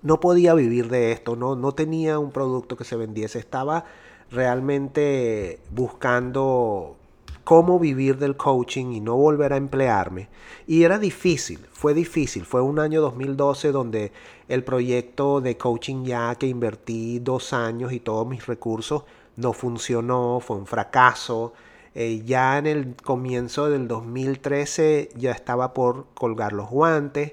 No 0.05 0.21
podía 0.21 0.55
vivir 0.55 0.89
de 0.89 1.11
esto, 1.13 1.35
no, 1.35 1.57
no 1.57 1.73
tenía 1.73 2.19
un 2.21 2.31
producto 2.31 2.77
que 2.77 2.85
se 2.85 2.95
vendiese, 2.95 3.41
estaba 3.41 3.87
realmente 4.31 5.59
buscando 5.71 6.97
cómo 7.45 7.79
vivir 7.79 8.19
del 8.19 8.37
coaching 8.37 8.93
y 8.93 9.01
no 9.01 9.17
volver 9.17 9.55
a 9.55 9.57
emplearme. 9.57 10.29
Y 10.67 10.83
era 10.83 10.99
difícil, 10.99 11.61
fue 11.73 11.95
difícil. 11.95 12.45
Fue 12.45 12.61
un 12.61 12.79
año 12.81 13.01
2012 13.01 13.73
donde 13.73 14.13
el 14.49 14.63
proyecto 14.63 15.41
de 15.41 15.57
coaching 15.57 16.05
ya 16.05 16.35
que 16.37 16.49
invertí 16.49 17.19
dos 17.19 17.55
años 17.55 17.93
y 17.93 18.01
todos 18.01 18.27
mis 18.27 18.47
recursos 18.47 19.05
no 19.37 19.55
funcionó, 19.55 20.41
fue 20.41 20.59
un 20.59 20.67
fracaso. 20.67 21.55
Eh, 21.95 22.23
ya 22.27 22.59
en 22.59 22.67
el 22.67 22.95
comienzo 22.97 23.71
del 23.71 23.89
2013 23.89 25.09
ya 25.17 25.33
estaba 25.33 25.73
por 25.73 26.07
colgar 26.15 26.53
los 26.53 26.69
guantes 26.69 27.33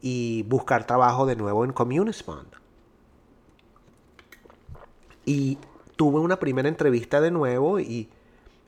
y 0.00 0.42
buscar 0.44 0.86
trabajo 0.86 1.26
de 1.26 1.36
nuevo 1.36 1.64
en 1.64 1.72
Communispond. 1.72 2.48
Y 5.24 5.58
tuve 5.96 6.20
una 6.20 6.38
primera 6.38 6.68
entrevista 6.68 7.20
de 7.20 7.30
nuevo 7.30 7.80
y 7.80 8.08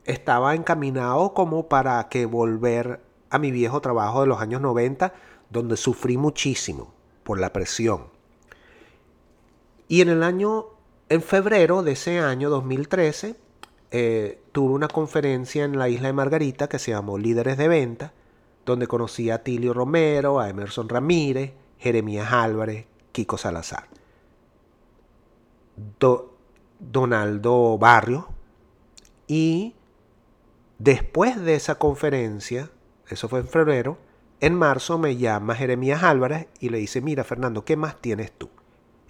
estaba 0.05 0.55
encaminado 0.55 1.33
como 1.33 1.69
para 1.69 2.09
que 2.09 2.27
volver 2.27 3.01
a 3.31 3.39
mi 3.39 3.51
viejo 3.51 3.81
trabajo 3.81 4.23
de 4.23 4.27
los 4.27 4.41
años 4.41 4.61
90, 4.61 5.15
donde 5.49 5.77
sufrí 5.77 6.17
muchísimo 6.17 6.93
por 7.23 7.39
la 7.39 7.53
presión. 7.53 8.07
Y 9.89 10.03
en 10.03 10.09
el 10.09 10.23
año, 10.23 10.67
en 11.09 11.23
febrero 11.23 11.83
de 11.83 11.93
ese 11.93 12.19
año 12.19 12.51
2013, 12.51 13.37
eh, 13.93 14.41
tuve 14.53 14.73
una 14.73 14.89
conferencia 14.89 15.65
en 15.65 15.79
la 15.79 15.89
isla 15.89 16.09
de 16.09 16.13
Margarita 16.13 16.69
que 16.69 16.79
se 16.79 16.93
llamó 16.93 17.19
Líderes 17.19 17.57
de 17.57 17.69
Venta, 17.69 18.13
donde 18.65 18.87
conocí 18.87 19.31
a 19.31 19.43
Tilio 19.43 19.73
Romero, 19.73 20.41
a 20.41 20.49
Emerson 20.49 20.89
Ramírez, 20.89 21.53
Jeremías 21.79 22.33
Álvarez, 22.33 22.87
Kiko 23.13 23.39
Salazar. 23.39 23.89
Donaldo 26.79 27.79
Barrio 27.79 28.29
y 29.27 29.75
Después 30.81 31.39
de 31.39 31.57
esa 31.57 31.75
conferencia, 31.75 32.71
eso 33.11 33.29
fue 33.29 33.41
en 33.41 33.49
febrero, 33.49 33.99
en 34.41 34.55
marzo 34.55 34.97
me 34.97 35.19
llama 35.19 35.55
Jeremías 35.55 36.03
Álvarez 36.03 36.47
y 36.59 36.71
le 36.71 36.79
dice, 36.79 37.03
mira 37.03 37.23
Fernando, 37.23 37.67
¿qué 37.67 37.77
más 37.77 38.01
tienes 38.01 38.33
tú? 38.33 38.49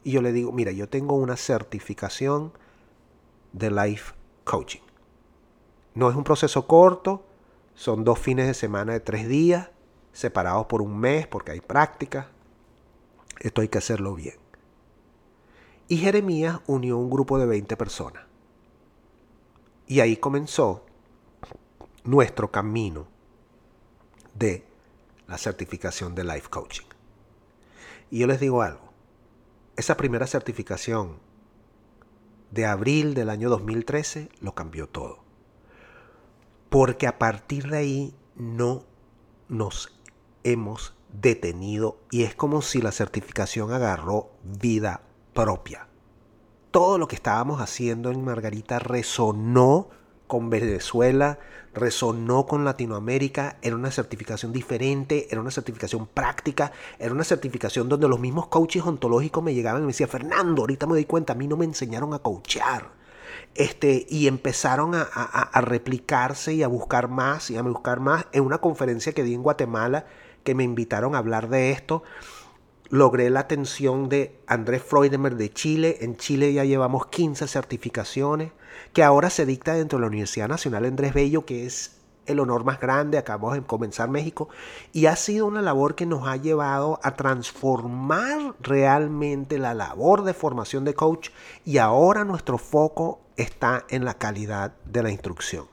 Y 0.02 0.10
yo 0.10 0.20
le 0.20 0.32
digo, 0.32 0.50
mira, 0.50 0.72
yo 0.72 0.88
tengo 0.88 1.14
una 1.14 1.36
certificación 1.36 2.52
de 3.52 3.70
Life 3.70 4.14
Coaching. 4.42 4.80
No 5.94 6.10
es 6.10 6.16
un 6.16 6.24
proceso 6.24 6.66
corto, 6.66 7.24
son 7.80 8.04
dos 8.04 8.18
fines 8.18 8.46
de 8.46 8.52
semana 8.52 8.92
de 8.92 9.00
tres 9.00 9.26
días, 9.26 9.70
separados 10.12 10.66
por 10.66 10.82
un 10.82 10.98
mes 10.98 11.26
porque 11.26 11.52
hay 11.52 11.62
práctica. 11.62 12.28
Esto 13.38 13.62
hay 13.62 13.68
que 13.68 13.78
hacerlo 13.78 14.14
bien. 14.14 14.34
Y 15.88 15.96
Jeremías 15.96 16.60
unió 16.66 16.98
un 16.98 17.08
grupo 17.08 17.38
de 17.38 17.46
20 17.46 17.78
personas. 17.78 18.24
Y 19.86 20.00
ahí 20.00 20.18
comenzó 20.18 20.84
nuestro 22.04 22.50
camino 22.50 23.06
de 24.34 24.62
la 25.26 25.38
certificación 25.38 26.14
de 26.14 26.24
Life 26.24 26.50
Coaching. 26.50 26.86
Y 28.10 28.18
yo 28.18 28.26
les 28.26 28.40
digo 28.40 28.60
algo, 28.60 28.92
esa 29.76 29.96
primera 29.96 30.26
certificación 30.26 31.16
de 32.50 32.66
abril 32.66 33.14
del 33.14 33.30
año 33.30 33.48
2013 33.48 34.28
lo 34.42 34.54
cambió 34.54 34.86
todo. 34.86 35.29
Porque 36.70 37.06
a 37.06 37.18
partir 37.18 37.68
de 37.68 37.76
ahí 37.76 38.14
no 38.36 38.84
nos 39.48 39.92
hemos 40.44 40.94
detenido 41.12 41.98
y 42.10 42.22
es 42.22 42.34
como 42.34 42.62
si 42.62 42.80
la 42.80 42.92
certificación 42.92 43.72
agarró 43.72 44.30
vida 44.44 45.02
propia. 45.34 45.88
Todo 46.70 46.98
lo 46.98 47.08
que 47.08 47.16
estábamos 47.16 47.60
haciendo 47.60 48.10
en 48.10 48.24
Margarita 48.24 48.78
resonó 48.78 49.88
con 50.28 50.48
Venezuela, 50.48 51.40
resonó 51.74 52.46
con 52.46 52.64
Latinoamérica, 52.64 53.58
era 53.62 53.74
una 53.74 53.90
certificación 53.90 54.52
diferente, 54.52 55.26
era 55.28 55.40
una 55.40 55.50
certificación 55.50 56.06
práctica, 56.06 56.70
era 57.00 57.12
una 57.12 57.24
certificación 57.24 57.88
donde 57.88 58.06
los 58.06 58.20
mismos 58.20 58.46
coaches 58.46 58.84
ontológicos 58.84 59.42
me 59.42 59.54
llegaban 59.54 59.82
y 59.82 59.86
me 59.86 59.92
decían, 59.92 60.08
Fernando, 60.08 60.62
ahorita 60.62 60.86
me 60.86 60.92
doy 60.92 61.04
cuenta, 61.04 61.32
a 61.32 61.36
mí 61.36 61.48
no 61.48 61.56
me 61.56 61.64
enseñaron 61.64 62.14
a 62.14 62.20
coachar. 62.20 62.99
Este, 63.54 64.06
y 64.08 64.28
empezaron 64.28 64.94
a, 64.94 65.02
a 65.02 65.60
replicarse 65.60 66.54
y 66.54 66.62
a 66.62 66.68
buscar 66.68 67.08
más 67.08 67.50
y 67.50 67.56
a 67.56 67.62
buscar 67.62 68.00
más 68.00 68.26
en 68.32 68.44
una 68.44 68.58
conferencia 68.58 69.12
que 69.12 69.24
di 69.24 69.34
en 69.34 69.42
Guatemala 69.42 70.06
que 70.44 70.54
me 70.54 70.64
invitaron 70.64 71.14
a 71.14 71.18
hablar 71.18 71.48
de 71.48 71.72
esto 71.72 72.02
logré 72.90 73.30
la 73.30 73.40
atención 73.40 74.08
de 74.08 74.36
Andrés 74.46 74.82
Freudemer 74.82 75.36
de 75.36 75.50
Chile. 75.52 75.98
En 76.00 76.16
Chile 76.16 76.52
ya 76.52 76.64
llevamos 76.64 77.06
15 77.06 77.46
certificaciones, 77.46 78.52
que 78.92 79.02
ahora 79.02 79.30
se 79.30 79.46
dicta 79.46 79.74
dentro 79.74 79.98
de 79.98 80.02
la 80.02 80.08
Universidad 80.08 80.48
Nacional 80.48 80.84
Andrés 80.84 81.14
Bello, 81.14 81.46
que 81.46 81.66
es 81.66 81.96
el 82.26 82.40
honor 82.40 82.64
más 82.64 82.80
grande. 82.80 83.16
Acabamos 83.16 83.54
de 83.54 83.62
comenzar 83.62 84.10
México. 84.10 84.48
Y 84.92 85.06
ha 85.06 85.16
sido 85.16 85.46
una 85.46 85.62
labor 85.62 85.94
que 85.94 86.04
nos 86.04 86.26
ha 86.26 86.36
llevado 86.36 86.98
a 87.02 87.14
transformar 87.14 88.54
realmente 88.60 89.58
la 89.58 89.72
labor 89.72 90.24
de 90.24 90.34
formación 90.34 90.84
de 90.84 90.94
coach. 90.94 91.30
Y 91.64 91.78
ahora 91.78 92.24
nuestro 92.24 92.58
foco 92.58 93.20
está 93.40 93.84
en 93.88 94.04
la 94.04 94.14
calidad 94.14 94.72
de 94.84 95.02
la 95.02 95.10
instrucción. 95.10 95.66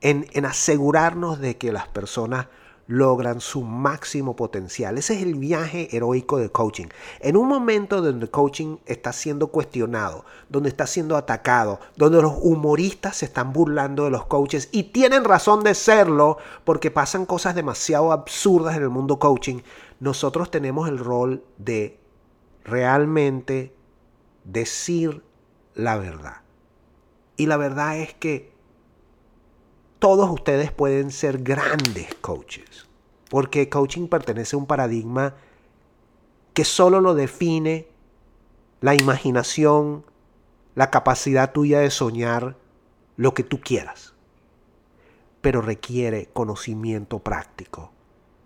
En, 0.00 0.26
en 0.32 0.46
asegurarnos 0.46 1.40
de 1.40 1.56
que 1.56 1.72
las 1.72 1.88
personas 1.88 2.46
logran 2.90 3.40
su 3.40 3.62
máximo 3.62 4.34
potencial. 4.34 4.98
Ese 4.98 5.14
es 5.14 5.22
el 5.22 5.36
viaje 5.36 5.96
heroico 5.96 6.38
de 6.38 6.50
coaching. 6.50 6.88
En 7.20 7.36
un 7.36 7.46
momento 7.46 8.02
donde 8.02 8.24
el 8.24 8.30
coaching 8.32 8.78
está 8.84 9.12
siendo 9.12 9.46
cuestionado, 9.46 10.24
donde 10.48 10.70
está 10.70 10.88
siendo 10.88 11.16
atacado, 11.16 11.78
donde 11.96 12.20
los 12.20 12.34
humoristas 12.40 13.18
se 13.18 13.26
están 13.26 13.52
burlando 13.52 14.02
de 14.04 14.10
los 14.10 14.26
coaches 14.26 14.68
y 14.72 14.82
tienen 14.82 15.22
razón 15.22 15.62
de 15.62 15.76
serlo 15.76 16.38
porque 16.64 16.90
pasan 16.90 17.26
cosas 17.26 17.54
demasiado 17.54 18.10
absurdas 18.10 18.76
en 18.76 18.82
el 18.82 18.90
mundo 18.90 19.20
coaching, 19.20 19.60
nosotros 20.00 20.50
tenemos 20.50 20.88
el 20.88 20.98
rol 20.98 21.44
de 21.58 21.96
realmente 22.64 23.72
decir 24.42 25.22
la 25.74 25.96
verdad. 25.96 26.39
Y 27.40 27.46
la 27.46 27.56
verdad 27.56 27.96
es 27.96 28.12
que 28.12 28.52
todos 29.98 30.28
ustedes 30.28 30.72
pueden 30.72 31.10
ser 31.10 31.42
grandes 31.42 32.14
coaches, 32.16 32.86
porque 33.30 33.70
coaching 33.70 34.08
pertenece 34.08 34.56
a 34.56 34.58
un 34.58 34.66
paradigma 34.66 35.34
que 36.52 36.66
solo 36.66 37.00
lo 37.00 37.14
define 37.14 37.88
la 38.82 38.94
imaginación, 38.94 40.04
la 40.74 40.90
capacidad 40.90 41.50
tuya 41.50 41.80
de 41.80 41.90
soñar 41.90 42.58
lo 43.16 43.32
que 43.32 43.42
tú 43.42 43.58
quieras, 43.58 44.12
pero 45.40 45.62
requiere 45.62 46.28
conocimiento 46.34 47.20
práctico. 47.20 47.90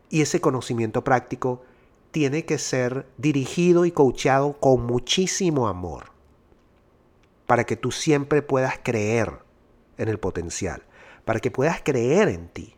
Y 0.09 0.21
ese 0.21 0.41
conocimiento 0.41 1.03
práctico 1.03 1.65
tiene 2.13 2.45
que 2.45 2.59
ser 2.59 3.09
dirigido 3.19 3.87
y 3.87 3.91
coachado 3.91 4.53
con 4.53 4.87
muchísimo 4.87 5.67
amor, 5.67 6.14
para 7.55 7.63
que 7.63 7.77
tú 7.77 7.93
siempre 7.93 8.43
puedas 8.43 8.81
creer 8.83 9.39
en 9.97 10.09
el 10.09 10.19
potencial 10.19 10.83
para 11.25 11.41
que 11.41 11.51
puedas 11.51 11.81
creer 11.83 12.29
en 12.29 12.49
ti. 12.49 12.75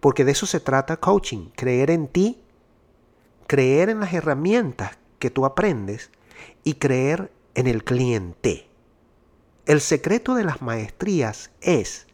Porque 0.00 0.24
de 0.24 0.32
eso 0.32 0.46
se 0.46 0.60
trata 0.60 0.98
coaching, 0.98 1.50
creer 1.54 1.90
en 1.90 2.08
ti, 2.08 2.42
creer 3.46 3.88
en 3.88 4.00
las 4.00 4.12
herramientas 4.12 4.98
que 5.18 5.30
tú 5.30 5.44
aprendes 5.44 6.10
y 6.64 6.74
creer 6.74 7.30
en 7.54 7.66
el 7.66 7.84
cliente. 7.84 8.66
El 9.66 9.80
secreto 9.80 10.34
de 10.34 10.44
las 10.44 10.60
maestrías 10.60 11.50
es 11.60 12.08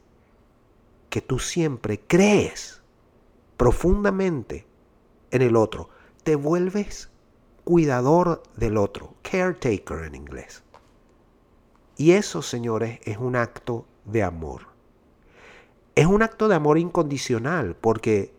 que 1.08 1.22
tú 1.22 1.38
siempre 1.38 1.98
crees 1.98 2.82
profundamente 3.56 4.66
en 5.30 5.40
el 5.40 5.56
otro. 5.56 5.88
Te 6.22 6.36
vuelves 6.36 7.08
cuidador 7.64 8.42
del 8.56 8.76
otro, 8.76 9.14
caretaker 9.22 10.04
en 10.04 10.14
inglés. 10.14 10.62
Y 11.98 12.12
eso, 12.12 12.42
señores, 12.42 13.00
es 13.02 13.18
un 13.18 13.34
acto 13.34 13.84
de 14.04 14.22
amor. 14.22 14.68
Es 15.96 16.06
un 16.06 16.22
acto 16.22 16.46
de 16.46 16.54
amor 16.54 16.78
incondicional 16.78 17.74
porque 17.74 18.32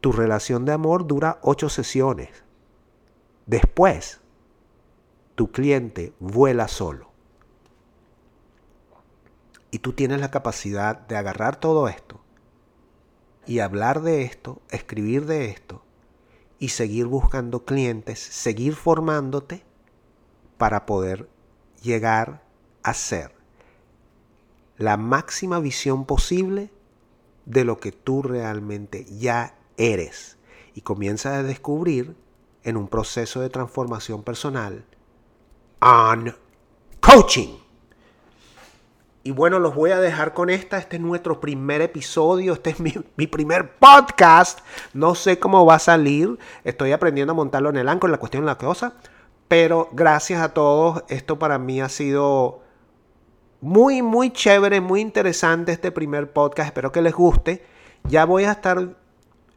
tu 0.00 0.10
relación 0.10 0.64
de 0.64 0.72
amor 0.72 1.06
dura 1.06 1.38
ocho 1.42 1.68
sesiones. 1.68 2.30
Después, 3.44 4.22
tu 5.34 5.52
cliente 5.52 6.14
vuela 6.20 6.68
solo. 6.68 7.10
Y 9.70 9.80
tú 9.80 9.92
tienes 9.92 10.20
la 10.20 10.30
capacidad 10.30 10.96
de 10.96 11.18
agarrar 11.18 11.60
todo 11.60 11.86
esto 11.86 12.18
y 13.44 13.58
hablar 13.58 14.00
de 14.00 14.22
esto, 14.22 14.62
escribir 14.70 15.26
de 15.26 15.50
esto 15.50 15.82
y 16.58 16.68
seguir 16.68 17.04
buscando 17.04 17.66
clientes, 17.66 18.18
seguir 18.18 18.74
formándote 18.74 19.64
para 20.56 20.86
poder 20.86 21.28
llegar 21.82 22.42
a 22.82 22.94
ser 22.94 23.32
la 24.76 24.96
máxima 24.96 25.60
visión 25.60 26.06
posible 26.06 26.70
de 27.44 27.64
lo 27.64 27.78
que 27.78 27.92
tú 27.92 28.22
realmente 28.22 29.04
ya 29.04 29.54
eres. 29.76 30.38
Y 30.74 30.80
comienzas 30.80 31.34
a 31.34 31.42
descubrir 31.42 32.16
en 32.62 32.76
un 32.76 32.88
proceso 32.88 33.40
de 33.40 33.50
transformación 33.50 34.22
personal 34.22 34.84
on 35.80 36.34
coaching. 37.00 37.58
Y 39.22 39.32
bueno, 39.32 39.58
los 39.58 39.74
voy 39.74 39.90
a 39.90 40.00
dejar 40.00 40.32
con 40.32 40.48
esta. 40.48 40.78
Este 40.78 40.96
es 40.96 41.02
nuestro 41.02 41.40
primer 41.40 41.82
episodio. 41.82 42.54
Este 42.54 42.70
es 42.70 42.80
mi, 42.80 42.94
mi, 43.16 43.26
primer 43.26 43.76
podcast. 43.76 44.60
No 44.94 45.14
sé 45.14 45.38
cómo 45.38 45.66
va 45.66 45.74
a 45.74 45.78
salir. 45.78 46.38
Estoy 46.64 46.92
aprendiendo 46.92 47.32
a 47.32 47.36
montarlo 47.36 47.68
en 47.68 47.76
el 47.76 47.88
Anchor, 47.88 48.08
la 48.08 48.16
cuestión 48.16 48.46
la 48.46 48.56
cosa. 48.56 48.94
Pero 49.50 49.88
gracias 49.90 50.40
a 50.40 50.54
todos. 50.54 51.02
Esto 51.08 51.40
para 51.40 51.58
mí 51.58 51.80
ha 51.80 51.88
sido 51.88 52.60
muy, 53.60 54.00
muy 54.00 54.32
chévere, 54.32 54.80
muy 54.80 55.00
interesante 55.00 55.72
este 55.72 55.90
primer 55.90 56.32
podcast. 56.32 56.68
Espero 56.68 56.92
que 56.92 57.02
les 57.02 57.12
guste. 57.12 57.64
Ya 58.04 58.24
voy 58.26 58.44
a 58.44 58.52
estar 58.52 58.94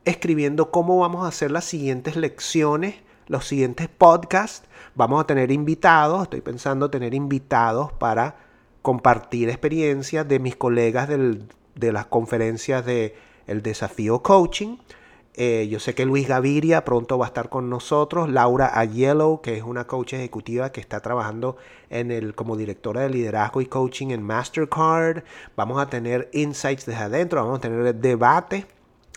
escribiendo 0.04 0.72
cómo 0.72 0.98
vamos 0.98 1.24
a 1.24 1.28
hacer 1.28 1.52
las 1.52 1.66
siguientes 1.66 2.16
lecciones, 2.16 2.96
los 3.28 3.46
siguientes 3.46 3.88
podcasts. 3.88 4.68
Vamos 4.96 5.22
a 5.22 5.28
tener 5.28 5.52
invitados. 5.52 6.24
Estoy 6.24 6.42
pensando 6.42 6.90
tener 6.90 7.14
invitados 7.14 7.92
para 7.92 8.38
compartir 8.82 9.48
experiencias 9.48 10.28
de 10.28 10.40
mis 10.40 10.56
colegas 10.56 11.08
de 11.08 11.92
las 11.92 12.08
conferencias 12.08 12.84
de 12.84 13.16
El 13.46 13.62
Desafío 13.62 14.24
Coaching. 14.24 14.78
Eh, 15.36 15.68
yo 15.70 15.80
sé 15.80 15.96
que 15.96 16.06
Luis 16.06 16.28
Gaviria 16.28 16.86
pronto 16.86 17.18
va 17.18 17.26
a 17.26 17.30
estar 17.30 17.50
con 17.50 17.68
nosotros, 17.70 18.30
Laura 18.30 18.78
Ayello, 18.78 19.42
que 19.42 19.58
es 19.58 19.64
una 19.64 19.88
coach 19.88 20.14
ejecutiva 20.14 20.72
que 20.72 20.80
está 20.80 21.00
trabajando 21.00 21.58
en 21.90 22.12
el, 22.12 22.36
como 22.36 22.56
directora 22.56 23.02
de 23.02 23.10
liderazgo 23.10 23.60
y 23.62 23.66
coaching 23.66 24.10
en 24.10 24.22
Mastercard. 24.22 25.24
Vamos 25.56 25.82
a 25.82 25.90
tener 25.90 26.30
insights 26.34 26.86
desde 26.86 27.04
adentro, 27.04 27.42
vamos 27.42 27.58
a 27.58 27.62
tener 27.62 27.96
debate 27.96 28.68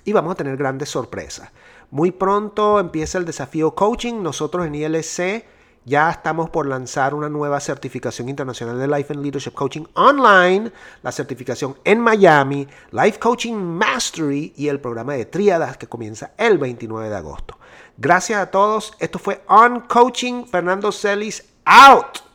y 0.04 0.12
vamos 0.12 0.32
a 0.32 0.36
tener 0.36 0.56
grandes 0.56 0.88
sorpresas. 0.88 1.50
Muy 1.90 2.12
pronto 2.12 2.80
empieza 2.80 3.18
el 3.18 3.26
desafío 3.26 3.74
coaching. 3.74 4.22
Nosotros 4.22 4.66
en 4.66 4.74
ILC 4.74 5.44
ya 5.86 6.10
estamos 6.10 6.50
por 6.50 6.66
lanzar 6.66 7.14
una 7.14 7.28
nueva 7.28 7.60
certificación 7.60 8.28
internacional 8.28 8.76
de 8.76 8.88
Life 8.88 9.12
and 9.12 9.22
Leadership 9.22 9.52
Coaching 9.52 9.84
online, 9.94 10.72
la 11.02 11.12
certificación 11.12 11.76
en 11.84 12.00
Miami, 12.00 12.66
Life 12.90 13.20
Coaching 13.20 13.54
Mastery 13.54 14.52
y 14.56 14.66
el 14.66 14.80
programa 14.80 15.14
de 15.14 15.26
tríadas 15.26 15.76
que 15.76 15.86
comienza 15.86 16.32
el 16.36 16.58
29 16.58 17.08
de 17.08 17.16
agosto. 17.16 17.56
Gracias 17.96 18.40
a 18.40 18.50
todos. 18.50 18.94
Esto 18.98 19.20
fue 19.20 19.42
On 19.46 19.80
Coaching. 19.80 20.44
Fernando 20.46 20.90
Celis 20.90 21.44
out. 21.64 22.25